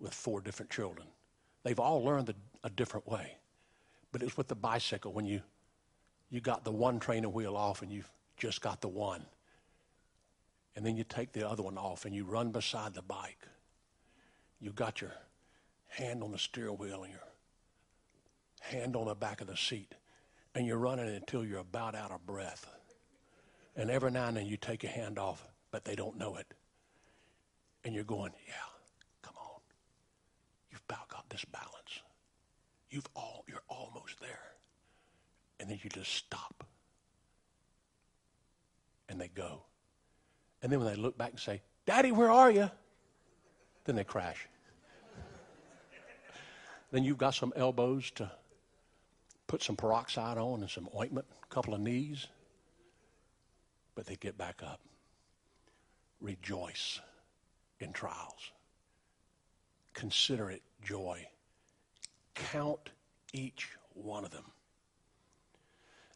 with 0.00 0.12
four 0.12 0.40
different 0.40 0.72
children. 0.72 1.06
They've 1.62 1.78
all 1.78 2.02
learned 2.02 2.28
a, 2.28 2.34
a 2.64 2.70
different 2.70 3.06
way. 3.06 3.36
But 4.10 4.24
it's 4.24 4.36
with 4.36 4.48
the 4.48 4.56
bicycle 4.56 5.12
when 5.12 5.24
you 5.24 5.40
you 6.30 6.40
got 6.40 6.64
the 6.64 6.72
one 6.72 6.98
training 6.98 7.32
wheel 7.32 7.56
off 7.56 7.82
and 7.82 7.92
you've 7.92 8.10
just 8.36 8.60
got 8.60 8.80
the 8.80 8.88
one. 8.88 9.24
And 10.74 10.84
then 10.84 10.96
you 10.96 11.04
take 11.04 11.30
the 11.30 11.48
other 11.48 11.62
one 11.62 11.78
off 11.78 12.04
and 12.04 12.12
you 12.12 12.24
run 12.24 12.50
beside 12.50 12.94
the 12.94 13.02
bike. 13.02 13.46
You've 14.60 14.74
got 14.74 15.00
your 15.00 15.12
hand 15.86 16.24
on 16.24 16.32
the 16.32 16.38
steering 16.38 16.76
wheel 16.76 17.04
and 17.04 17.12
your 17.12 17.22
hand 18.62 18.96
on 18.96 19.06
the 19.06 19.14
back 19.14 19.40
of 19.40 19.46
the 19.46 19.56
seat, 19.56 19.94
and 20.56 20.66
you're 20.66 20.76
running 20.76 21.06
until 21.06 21.44
you're 21.44 21.60
about 21.60 21.94
out 21.94 22.10
of 22.10 22.26
breath. 22.26 22.66
And 23.76 23.90
every 23.90 24.10
now 24.10 24.28
and 24.28 24.36
then 24.36 24.46
you 24.46 24.56
take 24.56 24.82
your 24.82 24.92
hand 24.92 25.18
off, 25.18 25.46
but 25.70 25.84
they 25.84 25.94
don't 25.94 26.18
know 26.18 26.36
it. 26.36 26.46
And 27.84 27.94
you're 27.94 28.04
going, 28.04 28.32
yeah, 28.46 28.54
come 29.22 29.34
on. 29.38 29.60
You've 30.70 30.82
about 30.88 31.08
got 31.08 31.28
this 31.30 31.44
balance. 31.46 32.02
You've 32.90 33.08
all, 33.16 33.44
you're 33.48 33.62
almost 33.68 34.20
there. 34.20 34.52
And 35.58 35.70
then 35.70 35.78
you 35.82 35.90
just 35.90 36.12
stop. 36.12 36.64
And 39.08 39.20
they 39.20 39.28
go. 39.28 39.62
And 40.62 40.70
then 40.70 40.80
when 40.80 40.88
they 40.88 41.00
look 41.00 41.16
back 41.16 41.30
and 41.30 41.40
say, 41.40 41.62
Daddy, 41.86 42.12
where 42.12 42.30
are 42.30 42.50
you? 42.50 42.70
Then 43.84 43.96
they 43.96 44.04
crash. 44.04 44.46
then 46.92 47.04
you've 47.04 47.18
got 47.18 47.34
some 47.34 47.52
elbows 47.56 48.10
to 48.12 48.30
put 49.46 49.62
some 49.62 49.76
peroxide 49.76 50.38
on 50.38 50.60
and 50.60 50.70
some 50.70 50.88
ointment, 50.96 51.26
a 51.42 51.54
couple 51.54 51.74
of 51.74 51.80
knees, 51.80 52.28
but 53.94 54.06
they 54.06 54.16
get 54.16 54.38
back 54.38 54.62
up. 54.62 54.80
Rejoice 56.20 57.00
in 57.80 57.92
trials. 57.92 58.52
Consider 59.94 60.50
it 60.50 60.62
joy. 60.82 61.26
Count 62.34 62.90
each 63.32 63.68
one 63.94 64.24
of 64.24 64.30
them. 64.30 64.44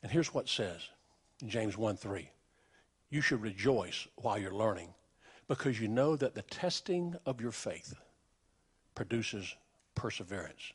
And 0.03 0.11
here's 0.11 0.33
what 0.33 0.49
says 0.49 0.89
in 1.43 1.49
James 1.49 1.77
1 1.77 1.97
3. 1.97 2.31
You 3.11 3.21
should 3.21 3.43
rejoice 3.43 4.07
while 4.17 4.39
you're 4.39 4.55
learning 4.55 4.95
because 5.49 5.81
you 5.81 5.89
know 5.89 6.17
that 6.17 6.35
the 6.35 6.43
testing 6.43 7.15
of 7.25 7.41
your 7.41 7.53
faith 7.53 7.95
produces 8.95 9.55
perseverance. 9.95 10.73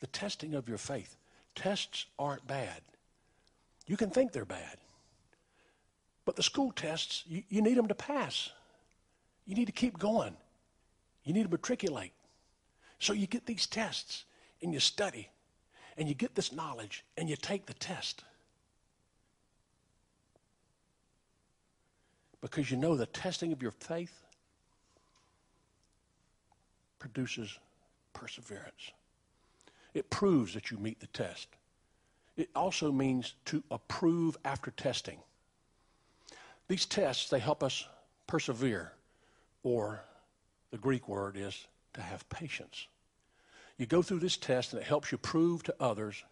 The 0.00 0.06
testing 0.06 0.54
of 0.54 0.68
your 0.68 0.78
faith. 0.78 1.16
Tests 1.54 2.06
aren't 2.18 2.46
bad. 2.46 2.80
You 3.86 3.96
can 3.96 4.10
think 4.10 4.32
they're 4.32 4.44
bad. 4.44 4.76
But 6.28 6.36
the 6.36 6.42
school 6.42 6.72
tests, 6.72 7.24
you, 7.26 7.42
you 7.48 7.62
need 7.62 7.78
them 7.78 7.88
to 7.88 7.94
pass. 7.94 8.50
You 9.46 9.54
need 9.54 9.64
to 9.64 9.72
keep 9.72 9.98
going. 9.98 10.36
You 11.24 11.32
need 11.32 11.44
to 11.44 11.48
matriculate. 11.48 12.12
So 12.98 13.14
you 13.14 13.26
get 13.26 13.46
these 13.46 13.66
tests 13.66 14.26
and 14.60 14.70
you 14.70 14.78
study 14.78 15.30
and 15.96 16.06
you 16.06 16.14
get 16.14 16.34
this 16.34 16.52
knowledge 16.52 17.02
and 17.16 17.30
you 17.30 17.36
take 17.36 17.64
the 17.64 17.72
test. 17.72 18.24
Because 22.42 22.70
you 22.70 22.76
know 22.76 22.94
the 22.94 23.06
testing 23.06 23.50
of 23.50 23.62
your 23.62 23.72
faith 23.72 24.20
produces 26.98 27.58
perseverance. 28.12 28.92
It 29.94 30.10
proves 30.10 30.52
that 30.52 30.70
you 30.70 30.76
meet 30.76 31.00
the 31.00 31.06
test. 31.06 31.48
It 32.36 32.50
also 32.54 32.92
means 32.92 33.32
to 33.46 33.64
approve 33.70 34.36
after 34.44 34.70
testing. 34.72 35.20
These 36.68 36.86
tests, 36.86 37.30
they 37.30 37.38
help 37.38 37.62
us 37.62 37.86
persevere, 38.26 38.92
or 39.62 40.02
the 40.70 40.78
Greek 40.78 41.08
word 41.08 41.36
is 41.36 41.66
to 41.94 42.02
have 42.02 42.28
patience. 42.28 42.86
You 43.78 43.86
go 43.86 44.02
through 44.02 44.18
this 44.18 44.36
test 44.36 44.72
and 44.72 44.82
it 44.82 44.86
helps 44.86 45.10
you 45.10 45.18
prove 45.18 45.62
to 45.64 45.74
others 45.80 46.24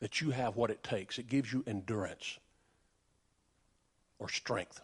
that 0.00 0.20
you 0.20 0.30
have 0.30 0.56
what 0.56 0.70
it 0.70 0.82
takes. 0.82 1.18
It 1.18 1.28
gives 1.28 1.52
you 1.52 1.64
endurance 1.66 2.38
or 4.18 4.28
strength. 4.28 4.80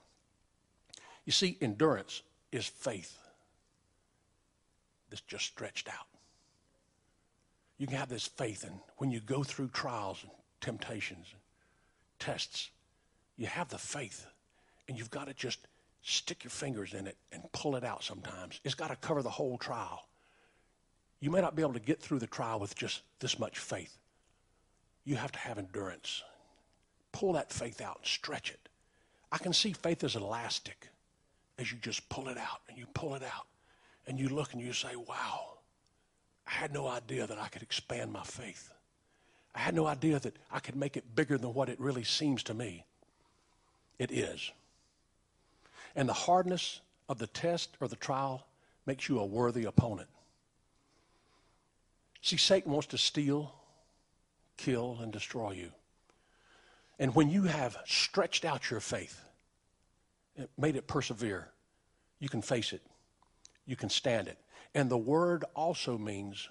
You 1.25 1.33
see, 1.33 1.57
endurance 1.61 2.23
is 2.53 2.67
faith 2.67 3.17
that's 5.09 5.23
just 5.23 5.45
stretched 5.45 5.89
out. 5.89 6.07
You 7.79 7.87
can 7.87 7.97
have 7.97 8.09
this 8.09 8.27
faith, 8.27 8.65
and 8.65 8.81
when 8.97 9.11
you 9.11 9.21
go 9.21 9.43
through 9.43 9.69
trials 9.69 10.19
and 10.23 10.33
temptations 10.61 11.27
and 11.31 11.41
tests, 12.19 12.71
you 13.37 13.47
have 13.47 13.69
the 13.69 13.79
faith, 13.79 14.27
and 14.89 14.99
you've 14.99 15.11
got 15.11 15.27
to 15.27 15.35
just 15.35 15.59
stick 16.03 16.45
your 16.45 16.51
fingers 16.51 16.95
in 16.95 17.07
it 17.07 17.17
and 17.33 17.43
pull 17.53 17.77
it 17.77 17.85
out 17.85 18.05
sometimes. 18.05 18.61
It's 18.65 18.75
got 18.75 18.91
to 18.91 18.97
cover 18.97 19.23
the 19.23 19.31
whole 19.31 19.59
trial. 19.59 20.07
You 21.21 21.31
may 21.31 21.41
not 21.41 21.57
be 21.57 21.63
able 21.63 21.73
to 21.73 21.81
get 21.81 22.01
through 22.01 22.21
the 22.21 22.27
trial 22.27 22.61
with 22.61 22.77
just 22.77 23.03
this 23.19 23.39
much 23.39 23.59
faith. 23.59 23.99
You 25.05 25.17
have 25.17 25.33
to 25.33 25.39
have 25.39 25.59
endurance. 25.59 26.23
Pull 27.13 27.33
that 27.33 27.53
faith 27.53 27.81
out 27.81 27.99
and 27.99 28.07
stretch 28.07 28.51
it. 28.51 28.69
I 29.33 29.39
can 29.39 29.53
see 29.53 29.73
faith 29.73 30.05
as 30.05 30.15
elastic 30.15 30.89
as 31.59 31.73
you 31.73 31.79
just 31.79 32.09
pull 32.09 32.29
it 32.29 32.39
out 32.39 32.61
and 32.69 32.79
you 32.79 32.87
pull 32.95 33.15
it 33.15 33.23
out 33.23 33.47
and 34.07 34.21
you 34.21 34.29
look 34.29 34.53
and 34.53 34.63
you 34.63 34.73
say, 34.73 34.95
wow, 34.95 35.59
I 36.47 36.51
had 36.53 36.73
no 36.73 36.87
idea 36.87 37.27
that 37.27 37.39
I 37.39 37.49
could 37.49 37.63
expand 37.63 38.13
my 38.13 38.23
faith. 38.23 38.73
I 39.55 39.61
had 39.61 39.75
no 39.75 39.87
idea 39.87 40.21
that 40.21 40.37
I 40.53 40.61
could 40.61 40.77
make 40.77 40.97
it 40.97 41.17
bigger 41.17 41.39
than 41.39 41.55
what 41.55 41.69
it 41.69 41.81
really 41.81 42.05
seems 42.05 42.43
to 42.45 42.55
me. 42.55 42.85
It 43.99 44.13
is. 44.13 44.53
And 45.97 46.09
the 46.09 46.13
hardness 46.13 46.81
of 47.09 47.19
the 47.19 47.27
test 47.27 47.77
or 47.81 47.89
the 47.89 47.97
trial 47.97 48.47
makes 48.85 49.09
you 49.09 49.19
a 49.19 49.25
worthy 49.25 49.65
opponent. 49.65 50.09
See, 52.21 52.37
Satan 52.37 52.71
wants 52.71 52.89
to 52.89 52.99
steal, 52.99 53.53
kill, 54.57 54.99
and 55.01 55.13
destroy 55.13 55.53
you. 55.53 55.73
And 56.99 57.15
when 57.15 57.31
you 57.31 57.45
have 57.45 57.77
stretched 57.87 58.45
out 58.45 58.71
your 58.71 58.81
faith, 58.81 59.21
made 60.59 60.77
it 60.77 60.87
persevere, 60.87 61.49
you 62.19 62.29
can 62.29 62.43
face 62.43 62.73
it, 62.73 62.83
you 63.65 63.77
can 63.77 63.89
stand 63.89 64.29
it. 64.29 64.39
And 64.75 64.91
the 64.91 64.99
word 64.99 65.45
also 65.55 65.97
means 65.97 66.49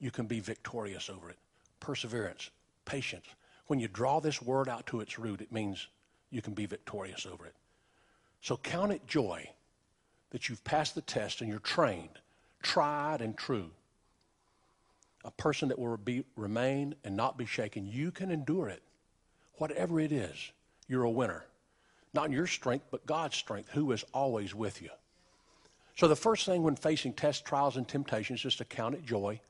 you 0.00 0.10
can 0.10 0.26
be 0.26 0.40
victorious 0.40 1.08
over 1.08 1.30
it. 1.30 1.38
Perseverance, 1.78 2.50
patience. 2.84 3.26
When 3.66 3.78
you 3.78 3.88
draw 3.88 4.20
this 4.20 4.42
word 4.42 4.68
out 4.68 4.86
to 4.88 5.00
its 5.00 5.18
root, 5.18 5.40
it 5.40 5.52
means 5.52 5.86
you 6.30 6.42
can 6.42 6.54
be 6.54 6.66
victorious 6.66 7.26
over 7.26 7.46
it. 7.46 7.54
So 8.42 8.56
count 8.56 8.92
it 8.92 9.06
joy 9.06 9.48
that 10.30 10.48
you've 10.48 10.62
passed 10.64 10.94
the 10.94 11.00
test 11.00 11.40
and 11.40 11.48
you're 11.48 11.60
trained, 11.60 12.18
tried, 12.62 13.22
and 13.22 13.36
true 13.36 13.70
a 15.24 15.30
person 15.30 15.68
that 15.68 15.78
will 15.78 15.96
be, 15.96 16.24
remain 16.36 16.94
and 17.04 17.16
not 17.16 17.38
be 17.38 17.46
shaken. 17.46 17.86
You 17.86 18.10
can 18.10 18.30
endure 18.30 18.68
it. 18.68 18.82
Whatever 19.54 20.00
it 20.00 20.12
is, 20.12 20.50
you're 20.88 21.04
a 21.04 21.10
winner. 21.10 21.44
Not 22.14 22.26
in 22.26 22.32
your 22.32 22.46
strength, 22.46 22.86
but 22.90 23.06
God's 23.06 23.36
strength, 23.36 23.70
who 23.70 23.92
is 23.92 24.04
always 24.12 24.54
with 24.54 24.82
you. 24.82 24.90
So 25.96 26.08
the 26.08 26.16
first 26.16 26.46
thing 26.46 26.62
when 26.62 26.76
facing 26.76 27.12
tests, 27.12 27.42
trials, 27.42 27.76
and 27.76 27.86
temptations 27.86 28.44
is 28.44 28.56
to 28.56 28.64
count 28.64 28.94
it 28.94 29.04
joy, 29.04 29.40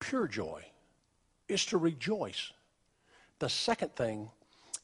pure 0.00 0.28
joy, 0.28 0.64
is 1.48 1.64
to 1.66 1.78
rejoice. 1.78 2.52
The 3.38 3.48
second 3.48 3.94
thing 3.96 4.28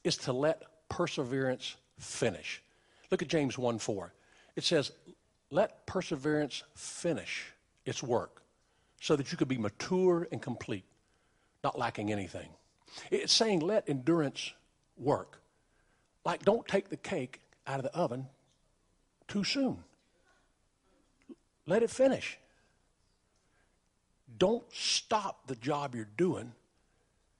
is 0.05 0.17
to 0.19 0.33
let 0.33 0.63
perseverance 0.89 1.77
finish. 1.99 2.63
Look 3.11 3.23
at 3.23 3.29
James 3.29 3.59
1 3.59 3.79
4. 3.79 4.13
It 4.57 4.65
says, 4.65 4.93
Let 5.51 5.87
perseverance 5.87 6.63
finish 6.75 7.53
its 7.85 8.03
work 8.03 8.43
so 9.01 9.17
that 9.17 9.31
you 9.31 9.39
could 9.39 9.49
be 9.49 9.59
mature 9.59 10.27
and 10.33 10.41
complete, 10.41 10.85
not 11.63 11.79
lacking 11.79 12.11
anything. 12.11 12.49
It's 13.11 13.33
saying 13.33 13.61
let 13.61 13.89
endurance 13.89 14.53
work. 14.97 15.41
Like, 16.25 16.45
don't 16.45 16.67
take 16.67 16.89
the 16.89 16.97
cake 16.97 17.41
out 17.67 17.79
of 17.79 17.85
the 17.85 17.95
oven 17.95 18.27
too 19.29 19.45
soon. 19.45 19.79
Let 21.67 21.83
it 21.83 21.91
finish. 21.91 22.39
Don't 24.39 24.65
stop 24.73 25.47
the 25.47 25.57
job 25.57 25.95
you're 25.95 26.09
doing 26.17 26.53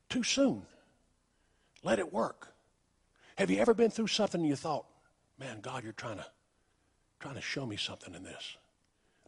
too 0.09 0.23
soon. 0.23 0.63
Let 1.83 1.99
it 1.99 2.13
work. 2.13 2.55
Have 3.37 3.51
you 3.51 3.59
ever 3.59 3.75
been 3.75 3.91
through 3.91 4.07
something 4.09 4.41
and 4.41 4.49
you 4.49 4.57
thought, 4.57 4.87
man, 5.39 5.61
God, 5.61 5.85
you're 5.85 5.93
trying 5.93 6.19
to, 6.19 6.27
trying 7.21 7.35
to 7.35 7.41
show 7.41 7.67
me 7.67 7.77
something 7.77 8.15
in 8.15 8.23
this? 8.23 8.57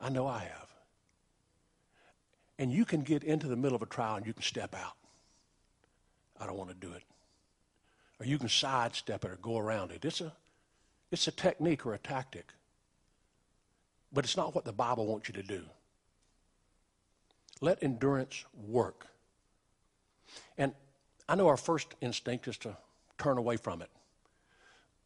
I 0.01 0.09
know 0.09 0.27
I 0.27 0.40
have. 0.40 0.68
And 2.59 2.73
you 2.73 2.85
can 2.85 3.03
get 3.03 3.23
into 3.23 3.47
the 3.47 3.57
middle 3.57 3.77
of 3.77 3.83
a 3.83 3.87
trial 3.87 4.16
and 4.16 4.27
you 4.27 4.33
can 4.33 4.42
step 4.42 4.75
out. 4.75 4.94
I 6.40 6.47
don't 6.47 6.57
want 6.57 6.71
to 6.71 6.77
do 6.77 6.92
it. 6.92 7.03
Or 8.21 8.27
you 8.27 8.38
can 8.38 8.49
sidestep 8.49 9.25
it 9.25 9.31
or 9.31 9.37
go 9.37 9.59
around 9.59 9.92
it. 9.92 10.05
It's 10.05 10.21
a, 10.21 10.33
it's 11.11 11.29
a 11.29 11.33
technique 11.33 11.87
or 11.87 11.94
a 11.94 11.99
tactic. 11.99 12.53
But 14.12 14.25
it's 14.25 14.37
not 14.37 14.55
what 14.55 14.64
the 14.64 14.73
Bible 14.73 15.07
wants 15.07 15.29
you 15.29 15.35
to 15.35 15.42
do. 15.42 15.62
Let 17.61 17.83
endurance 17.83 18.44
work. 18.66 19.07
And 20.57 20.73
I 21.29 21.35
know 21.35 21.49
our 21.49 21.57
first 21.57 21.94
instinct 22.01 22.49
is 22.49 22.57
to 22.59 22.77
turn 23.18 23.38
away 23.38 23.57
from 23.57 23.83
it. 23.83 23.90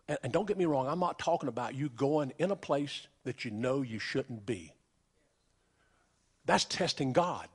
And, 0.08 0.18
and, 0.22 0.32
don't 0.32 0.46
get 0.46 0.58
me 0.58 0.64
wrong, 0.64 0.88
I'm 0.88 0.98
not 0.98 1.18
talking 1.18 1.48
about 1.48 1.74
you 1.74 1.88
going 1.88 2.32
in 2.38 2.50
a 2.50 2.56
place 2.56 3.06
that 3.24 3.44
you 3.44 3.50
know 3.50 3.82
you 3.82 3.98
shouldn't 3.98 4.44
be. 4.44 4.72
That's 6.44 6.64
testing 6.64 7.12
God, 7.12 7.48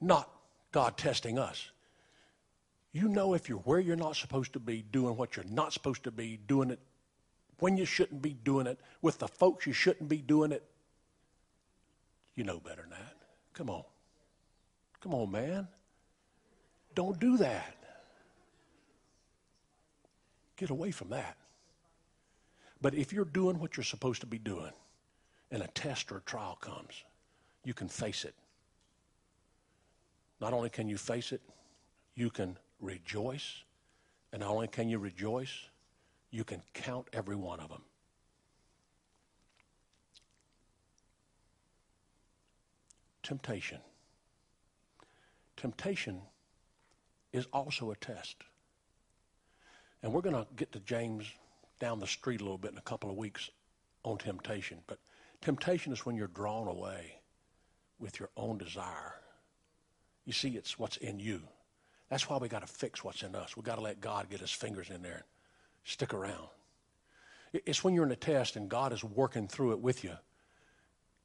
not 0.00 0.30
God 0.72 0.96
testing 0.96 1.38
us. 1.38 1.70
You 2.92 3.08
know 3.08 3.34
if 3.34 3.48
you're 3.48 3.58
where 3.58 3.80
you're 3.80 3.96
not 3.96 4.16
supposed 4.16 4.54
to 4.54 4.58
be, 4.58 4.82
doing 4.90 5.16
what 5.16 5.36
you're 5.36 5.44
not 5.44 5.72
supposed 5.72 6.04
to 6.04 6.10
be, 6.10 6.38
doing 6.46 6.70
it 6.70 6.80
when 7.60 7.76
you 7.76 7.84
shouldn't 7.84 8.22
be 8.22 8.32
doing 8.32 8.66
it, 8.66 8.78
with 9.02 9.18
the 9.18 9.28
folks 9.28 9.66
you 9.66 9.72
shouldn't 9.72 10.08
be 10.08 10.18
doing 10.18 10.50
it, 10.50 10.64
You 12.34 12.44
know 12.44 12.58
better 12.58 12.82
than 12.82 12.90
that. 12.90 13.16
Come 13.52 13.68
on. 13.68 13.84
Come 15.02 15.14
on, 15.14 15.30
man. 15.30 15.68
Don't 16.94 17.20
do 17.20 17.36
that. 17.36 17.76
Get 20.60 20.68
away 20.68 20.90
from 20.90 21.08
that. 21.08 21.38
But 22.82 22.94
if 22.94 23.14
you're 23.14 23.24
doing 23.24 23.58
what 23.58 23.78
you're 23.78 23.84
supposed 23.84 24.20
to 24.20 24.26
be 24.26 24.36
doing, 24.36 24.72
and 25.50 25.62
a 25.62 25.66
test 25.68 26.12
or 26.12 26.18
a 26.18 26.20
trial 26.20 26.58
comes, 26.60 27.02
you 27.64 27.72
can 27.72 27.88
face 27.88 28.26
it. 28.26 28.34
Not 30.38 30.52
only 30.52 30.68
can 30.68 30.86
you 30.86 30.98
face 30.98 31.32
it, 31.32 31.40
you 32.14 32.28
can 32.28 32.58
rejoice. 32.78 33.62
And 34.34 34.40
not 34.40 34.50
only 34.50 34.68
can 34.68 34.90
you 34.90 34.98
rejoice, 34.98 35.64
you 36.30 36.44
can 36.44 36.60
count 36.74 37.08
every 37.14 37.36
one 37.36 37.60
of 37.60 37.70
them. 37.70 37.82
Temptation. 43.22 43.78
Temptation 45.56 46.20
is 47.32 47.46
also 47.46 47.92
a 47.92 47.96
test. 47.96 48.44
And 50.02 50.12
we're 50.12 50.22
going 50.22 50.36
to 50.36 50.46
get 50.56 50.72
to 50.72 50.80
James 50.80 51.26
down 51.78 52.00
the 52.00 52.06
street 52.06 52.40
a 52.40 52.44
little 52.44 52.58
bit 52.58 52.72
in 52.72 52.78
a 52.78 52.82
couple 52.82 53.10
of 53.10 53.16
weeks 53.16 53.50
on 54.02 54.18
temptation. 54.18 54.78
But 54.86 54.98
temptation 55.40 55.92
is 55.92 56.06
when 56.06 56.16
you're 56.16 56.28
drawn 56.28 56.68
away 56.68 57.20
with 57.98 58.18
your 58.18 58.30
own 58.36 58.58
desire. 58.58 59.14
You 60.24 60.32
see, 60.32 60.50
it's 60.50 60.78
what's 60.78 60.96
in 60.98 61.18
you. 61.18 61.42
That's 62.08 62.28
why 62.28 62.38
we 62.38 62.48
got 62.48 62.62
to 62.62 62.72
fix 62.72 63.04
what's 63.04 63.22
in 63.22 63.34
us. 63.34 63.56
We 63.56 63.62
got 63.62 63.76
to 63.76 63.82
let 63.82 64.00
God 64.00 64.28
get 64.30 64.40
his 64.40 64.50
fingers 64.50 64.90
in 64.90 65.02
there 65.02 65.12
and 65.12 65.24
stick 65.84 66.12
around. 66.12 66.48
It's 67.52 67.82
when 67.82 67.94
you're 67.94 68.06
in 68.06 68.12
a 68.12 68.16
test 68.16 68.56
and 68.56 68.68
God 68.68 68.92
is 68.92 69.02
working 69.02 69.48
through 69.48 69.72
it 69.72 69.80
with 69.80 70.04
you. 70.04 70.12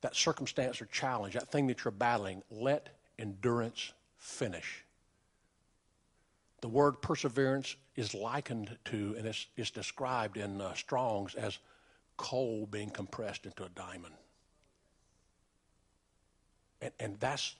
That 0.01 0.15
circumstance 0.15 0.81
or 0.81 0.85
challenge, 0.87 1.33
that 1.33 1.51
thing 1.51 1.67
that 1.67 1.83
you're 1.83 1.91
battling, 1.91 2.43
let 2.49 2.89
endurance 3.17 3.93
finish. 4.17 4.84
The 6.65 6.69
word 6.69 6.99
perseverance 6.99 7.75
is 7.95 8.15
likened 8.15 8.75
to 8.85 9.13
and 9.19 9.27
is, 9.27 9.45
is 9.55 9.69
described 9.69 10.35
in 10.35 10.59
uh, 10.59 10.73
Strong's 10.73 11.35
as 11.35 11.59
coal 12.17 12.65
being 12.65 12.89
compressed 12.89 13.45
into 13.45 13.65
a 13.65 13.69
diamond. 13.69 14.15
And, 16.81 16.91
and 16.99 17.19
that's, 17.19 17.55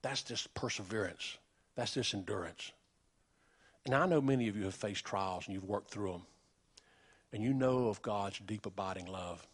that's 0.00 0.22
this 0.22 0.46
perseverance. 0.54 1.36
That's 1.74 1.92
this 1.92 2.14
endurance. 2.14 2.72
And 3.84 3.94
I 3.94 4.06
know 4.06 4.22
many 4.22 4.48
of 4.48 4.56
you 4.56 4.64
have 4.64 4.74
faced 4.74 5.04
trials 5.04 5.44
and 5.44 5.54
you've 5.54 5.68
worked 5.68 5.90
through 5.90 6.12
them. 6.12 6.22
And 7.34 7.42
you 7.42 7.52
know 7.52 7.88
of 7.88 8.00
God's 8.00 8.38
deep 8.38 8.64
abiding 8.64 9.04
love. 9.04 9.46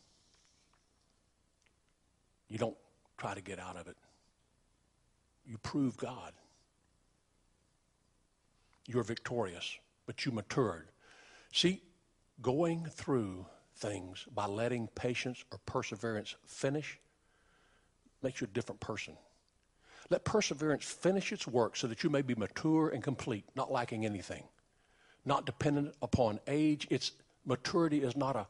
You 2.49 2.59
don't 2.59 2.77
try 3.19 3.35
to 3.35 3.41
get 3.41 3.59
out 3.59 3.77
of 3.77 3.89
it. 3.89 3.97
You 5.45 5.59
prove 5.59 5.97
God. 5.97 6.35
You're 8.87 9.03
victorious, 9.03 9.79
but 10.07 10.25
you 10.27 10.33
matured. 10.33 10.89
See, 11.53 11.83
going 12.41 12.87
through 12.87 13.47
things 13.77 14.27
by 14.35 14.47
letting 14.47 14.89
patience 14.89 15.45
or 15.53 15.59
perseverance 15.67 16.35
finish 16.47 16.99
makes 18.23 18.41
you 18.41 18.47
a 18.47 18.55
different 18.55 18.81
person. 18.81 19.17
Let 20.11 20.25
perseverance 20.25 20.85
finish 20.85 21.33
its 21.33 21.47
work 21.47 21.77
so 21.77 21.87
that 21.87 22.03
you 22.03 22.11
may 22.11 22.23
be 22.23 22.35
mature 22.35 22.89
and 22.91 23.03
complete, 23.03 23.45
not 23.55 23.73
lacking 23.73 24.05
anything, 24.05 24.45
not 25.25 25.47
dependent 25.47 25.95
upon 26.03 26.41
age. 26.47 26.87
Its 26.91 27.13
maturity 27.47 28.03
is 28.03 28.17
not 28.17 28.37
a, 28.37 28.47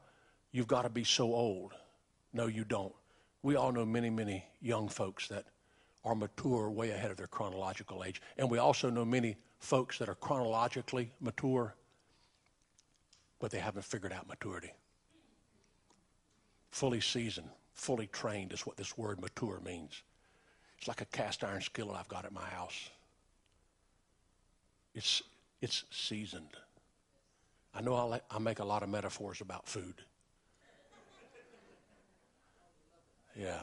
you've 0.50 0.66
got 0.66 0.82
to 0.82 0.90
be 0.90 1.04
so 1.04 1.32
old. 1.32 1.72
No, 2.32 2.46
you 2.46 2.64
don't. 2.64 2.94
We 3.42 3.56
all 3.56 3.72
know 3.72 3.84
many, 3.84 4.10
many 4.10 4.44
young 4.60 4.88
folks 4.88 5.28
that 5.28 5.44
are 6.04 6.14
mature 6.14 6.70
way 6.70 6.90
ahead 6.90 7.10
of 7.10 7.16
their 7.16 7.26
chronological 7.26 8.02
age. 8.04 8.20
And 8.38 8.50
we 8.50 8.58
also 8.58 8.90
know 8.90 9.04
many 9.04 9.36
folks 9.62 9.96
that 9.98 10.09
are 10.09 10.16
chronologically 10.16 11.12
mature, 11.20 11.75
but 13.38 13.51
they 13.53 13.61
haven't 13.61 13.85
figured 13.85 14.12
out 14.12 14.29
maturity. 14.29 14.72
Fully 16.72 17.01
seasoned, 17.01 17.48
fully 17.72 18.09
trained 18.09 18.53
is 18.53 18.66
what 18.66 18.77
this 18.77 18.98
word 18.98 19.20
mature 19.20 19.61
means. 19.64 20.03
It's 20.79 20.88
like 20.88 21.01
a 21.01 21.05
cast 21.07 21.44
iron 21.44 21.61
skillet 21.61 21.96
I've 21.96 22.09
got 22.09 22.25
at 22.25 22.33
my 22.33 22.44
house. 22.44 22.90
It's, 24.94 25.22
it's 25.61 25.85
seasoned. 25.90 26.57
I 27.72 27.83
know 27.83 27.94
I, 27.94 28.20
I 28.31 28.38
make 28.40 28.59
a 28.59 28.64
lot 28.64 28.83
of 28.83 28.88
metaphors 28.88 29.40
about 29.40 29.68
food. 29.68 29.94
Yeah. 33.38 33.61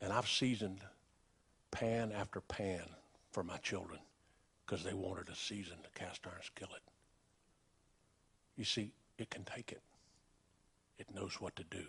And 0.00 0.12
I've 0.14 0.28
seasoned 0.28 0.80
pan 1.70 2.10
after 2.10 2.40
pan 2.40 2.84
for 3.38 3.44
my 3.44 3.58
children 3.58 4.00
because 4.66 4.82
they 4.82 4.94
wanted 4.94 5.28
a 5.28 5.36
seasoned 5.36 5.86
cast 5.94 6.26
iron 6.26 6.42
skillet. 6.42 6.82
You 8.56 8.64
see, 8.64 8.90
it 9.16 9.30
can 9.30 9.44
take 9.44 9.70
it. 9.70 9.80
It 10.98 11.14
knows 11.14 11.40
what 11.40 11.54
to 11.54 11.62
do 11.62 11.84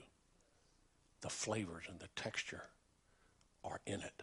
the 1.21 1.29
flavors 1.29 1.85
and 1.89 1.99
the 1.99 2.07
texture 2.15 2.65
are 3.63 3.79
in 3.87 3.99
it. 4.01 4.21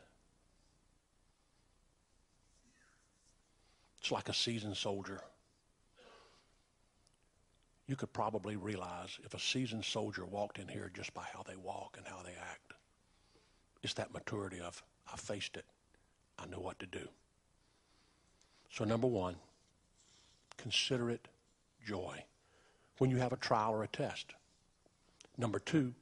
It's 3.98 4.12
like 4.12 4.28
a 4.28 4.32
seasoned 4.32 4.76
soldier. 4.76 5.20
You 7.88 7.96
could 7.96 8.12
probably 8.12 8.54
realize 8.54 9.18
if 9.24 9.34
a 9.34 9.40
seasoned 9.40 9.84
soldier 9.84 10.24
walked 10.24 10.60
in 10.60 10.68
here 10.68 10.92
just 10.94 11.12
by 11.12 11.24
how 11.34 11.42
they 11.42 11.56
walk 11.56 11.96
and 11.98 12.06
how 12.06 12.22
they 12.22 12.36
act. 12.40 12.74
It's 13.82 13.94
that 13.94 14.14
maturity 14.14 14.60
of, 14.60 14.80
I 15.12 15.16
faced 15.16 15.56
it. 15.56 15.64
I 16.38 16.46
know 16.46 16.58
what 16.58 16.78
to 16.80 16.86
do. 16.86 17.08
So, 18.70 18.84
number 18.84 19.06
one, 19.06 19.36
consider 20.56 21.10
it 21.10 21.28
joy 21.86 22.24
when 22.98 23.10
you 23.10 23.16
have 23.18 23.32
a 23.32 23.36
trial 23.36 23.72
or 23.72 23.82
a 23.82 23.88
test. 23.88 24.34
Number 25.38 25.58
two, 25.58 25.94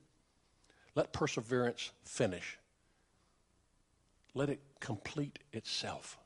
let 0.95 1.13
perseverance 1.13 1.91
finish. 2.05 2.59
Let 4.35 4.49
it 4.49 4.61
complete 4.81 5.39
itself. 5.53 6.19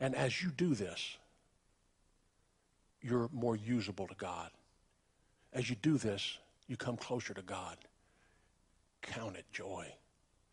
And 0.00 0.16
as 0.16 0.42
you 0.42 0.50
do 0.50 0.74
this, 0.74 1.16
you're 3.00 3.28
more 3.32 3.56
usable 3.56 4.06
to 4.08 4.14
God. 4.14 4.50
As 5.52 5.68
you 5.68 5.76
do 5.76 5.98
this, 5.98 6.38
you 6.66 6.76
come 6.76 6.96
closer 6.96 7.34
to 7.34 7.42
God. 7.42 7.76
Count 9.02 9.36
it 9.36 9.44
joy, 9.52 9.92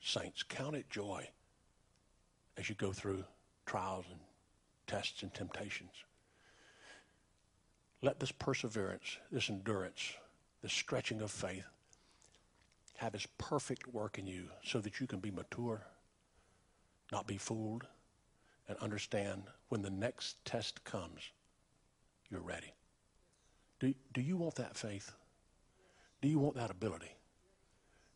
saints. 0.01 0.43
Count 0.43 0.75
it 0.75 0.89
joy 0.89 1.27
as 2.57 2.69
you 2.69 2.75
go 2.75 2.91
through 2.91 3.23
trials 3.65 4.05
and 4.09 4.19
tests 4.87 5.23
and 5.23 5.33
temptations. 5.33 5.91
Let 8.01 8.19
this 8.19 8.31
perseverance, 8.31 9.17
this 9.31 9.49
endurance, 9.49 10.13
this 10.61 10.73
stretching 10.73 11.21
of 11.21 11.31
faith 11.31 11.65
have 12.97 13.15
its 13.15 13.27
perfect 13.37 13.87
work 13.93 14.19
in 14.19 14.27
you 14.27 14.45
so 14.63 14.79
that 14.79 14.99
you 14.99 15.07
can 15.07 15.19
be 15.19 15.31
mature, 15.31 15.85
not 17.11 17.27
be 17.27 17.37
fooled, 17.37 17.85
and 18.67 18.77
understand 18.79 19.43
when 19.69 19.81
the 19.81 19.89
next 19.89 20.43
test 20.45 20.83
comes, 20.83 21.21
you're 22.29 22.41
ready. 22.41 22.73
Do, 23.79 23.93
do 24.13 24.21
you 24.21 24.37
want 24.37 24.55
that 24.55 24.77
faith? 24.77 25.13
Do 26.21 26.27
you 26.27 26.39
want 26.39 26.55
that 26.55 26.69
ability? 26.69 27.11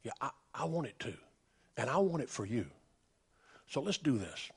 Yeah, 0.03 0.11
I, 0.21 0.29
I 0.53 0.65
want 0.65 0.87
it 0.87 0.99
too. 0.99 1.15
And 1.77 1.89
I 1.89 1.97
want 1.97 2.23
it 2.23 2.29
for 2.29 2.45
you. 2.45 2.65
So 3.67 3.81
let's 3.81 3.97
do 3.97 4.17
this. 4.17 4.51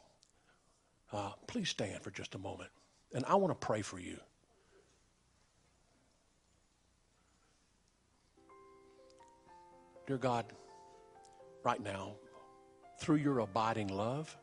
Uh, 1.13 1.31
please 1.47 1.69
stand 1.69 2.03
for 2.03 2.11
just 2.11 2.35
a 2.35 2.39
moment. 2.39 2.71
And 3.15 3.25
I 3.27 3.37
want 3.37 3.59
to 3.59 3.67
pray 3.67 3.83
for 3.83 3.99
you. 3.99 4.19
Dear 10.07 10.19
God, 10.19 10.45
right 11.65 11.83
now, 11.83 12.15
through 13.01 13.17
your 13.17 13.41
abiding 13.41 13.89
love, 13.89 14.37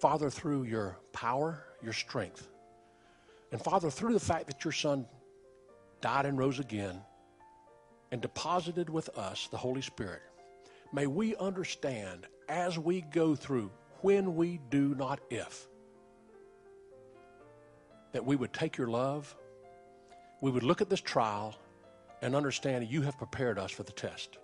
Father, 0.00 0.28
through 0.28 0.64
your 0.64 0.98
power, 1.12 1.64
your 1.82 1.92
strength, 1.92 2.48
and 3.52 3.62
Father, 3.62 3.90
through 3.90 4.12
the 4.12 4.20
fact 4.20 4.48
that 4.48 4.64
your 4.64 4.72
Son 4.72 5.06
died 6.00 6.26
and 6.26 6.36
rose 6.36 6.58
again 6.58 7.00
and 8.10 8.20
deposited 8.20 8.90
with 8.90 9.08
us 9.16 9.48
the 9.50 9.56
Holy 9.56 9.82
Spirit, 9.82 10.22
may 10.96 11.06
we 11.06 11.36
understand 11.36 12.26
as 12.48 12.78
we 12.78 13.02
go 13.02 13.34
through, 13.34 13.70
when 14.00 14.34
we 14.34 14.58
do 14.70 14.94
not 14.94 15.20
if, 15.28 15.68
that 18.12 18.24
we 18.24 18.34
would 18.34 18.54
take 18.54 18.78
your 18.78 18.86
love, 18.86 19.36
we 20.40 20.50
would 20.50 20.62
look 20.62 20.80
at 20.80 20.88
this 20.88 21.02
trial 21.02 21.54
and 22.22 22.34
understand 22.34 22.88
you 22.88 23.02
have 23.02 23.18
prepared 23.18 23.58
us 23.58 23.70
for 23.70 23.82
the 23.82 23.92
test. 23.92 24.38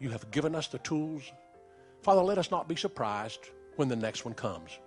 You 0.00 0.10
have 0.10 0.28
given 0.32 0.56
us 0.56 0.66
the 0.66 0.78
tools. 0.78 1.22
Father, 2.02 2.22
let 2.22 2.36
us 2.36 2.50
not 2.50 2.66
be 2.68 2.74
surprised 2.74 3.50
when 3.76 3.88
the 3.88 3.94
next 3.94 4.24
one 4.24 4.34
comes. 4.34 4.80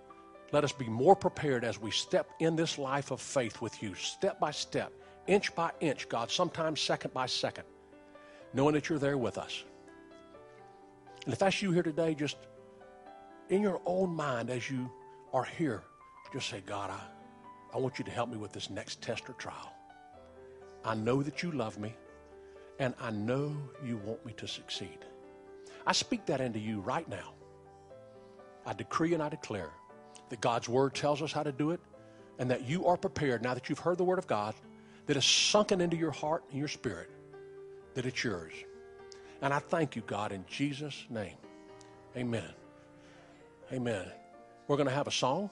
Let 0.52 0.62
us 0.62 0.72
be 0.72 0.88
more 0.88 1.16
prepared 1.16 1.64
as 1.64 1.80
we 1.80 1.90
step 1.90 2.28
in 2.38 2.54
this 2.54 2.76
life 2.76 3.10
of 3.12 3.22
faith 3.22 3.62
with 3.62 3.82
you, 3.82 3.94
step 3.94 4.38
by 4.38 4.50
step, 4.50 4.92
inch 5.26 5.54
by 5.54 5.70
inch, 5.80 6.06
God, 6.06 6.30
sometimes 6.30 6.82
second 6.82 7.14
by 7.14 7.24
second, 7.24 7.64
knowing 8.52 8.74
that 8.74 8.90
you're 8.90 8.98
there 8.98 9.16
with 9.16 9.38
us. 9.38 9.64
And 11.28 11.34
if 11.34 11.40
that's 11.40 11.60
you 11.60 11.72
here 11.72 11.82
today, 11.82 12.14
just 12.14 12.38
in 13.50 13.60
your 13.60 13.82
own 13.84 14.16
mind 14.16 14.48
as 14.48 14.70
you 14.70 14.90
are 15.34 15.44
here, 15.44 15.82
just 16.32 16.48
say, 16.48 16.62
God, 16.64 16.88
I, 16.88 17.76
I 17.76 17.78
want 17.78 17.98
you 17.98 18.04
to 18.06 18.10
help 18.10 18.30
me 18.30 18.38
with 18.38 18.50
this 18.50 18.70
next 18.70 19.02
test 19.02 19.28
or 19.28 19.34
trial. 19.34 19.70
I 20.86 20.94
know 20.94 21.22
that 21.22 21.42
you 21.42 21.50
love 21.50 21.78
me, 21.78 21.94
and 22.78 22.94
I 22.98 23.10
know 23.10 23.54
you 23.84 23.98
want 24.06 24.24
me 24.24 24.32
to 24.38 24.48
succeed. 24.48 25.04
I 25.86 25.92
speak 25.92 26.24
that 26.24 26.40
into 26.40 26.60
you 26.60 26.80
right 26.80 27.06
now. 27.06 27.34
I 28.64 28.72
decree 28.72 29.12
and 29.12 29.22
I 29.22 29.28
declare 29.28 29.68
that 30.30 30.40
God's 30.40 30.66
word 30.66 30.94
tells 30.94 31.20
us 31.20 31.30
how 31.30 31.42
to 31.42 31.52
do 31.52 31.72
it, 31.72 31.80
and 32.38 32.50
that 32.50 32.66
you 32.66 32.86
are 32.86 32.96
prepared 32.96 33.42
now 33.42 33.52
that 33.52 33.68
you've 33.68 33.80
heard 33.80 33.98
the 33.98 34.04
word 34.04 34.18
of 34.18 34.26
God, 34.26 34.54
that 35.04 35.18
is 35.18 35.26
sunken 35.26 35.82
into 35.82 35.98
your 35.98 36.10
heart 36.10 36.42
and 36.48 36.58
your 36.58 36.68
spirit, 36.68 37.10
that 37.92 38.06
it's 38.06 38.24
yours. 38.24 38.54
And 39.40 39.54
I 39.54 39.60
thank 39.60 39.94
you, 39.94 40.02
God, 40.06 40.32
in 40.32 40.44
Jesus' 40.48 41.06
name. 41.08 41.36
Amen. 42.16 42.50
Amen. 43.72 44.04
We're 44.66 44.76
going 44.76 44.88
to 44.88 44.94
have 44.94 45.06
a 45.06 45.12
song, 45.12 45.50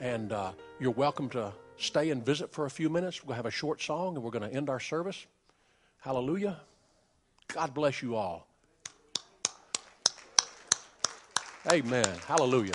and 0.00 0.32
uh, 0.32 0.52
you're 0.78 0.90
welcome 0.90 1.28
to 1.30 1.52
stay 1.76 2.10
and 2.10 2.24
visit 2.24 2.52
for 2.52 2.66
a 2.66 2.70
few 2.70 2.90
minutes. 2.90 3.22
We're 3.22 3.28
going 3.28 3.34
to 3.34 3.38
have 3.38 3.46
a 3.46 3.50
short 3.50 3.80
song, 3.80 4.16
and 4.16 4.24
we're 4.24 4.30
going 4.30 4.48
to 4.48 4.54
end 4.54 4.68
our 4.68 4.80
service. 4.80 5.26
Hallelujah. 6.00 6.60
God 7.48 7.72
bless 7.72 8.02
you 8.02 8.16
all. 8.16 8.46
Amen. 11.72 12.06
Hallelujah. 12.26 12.74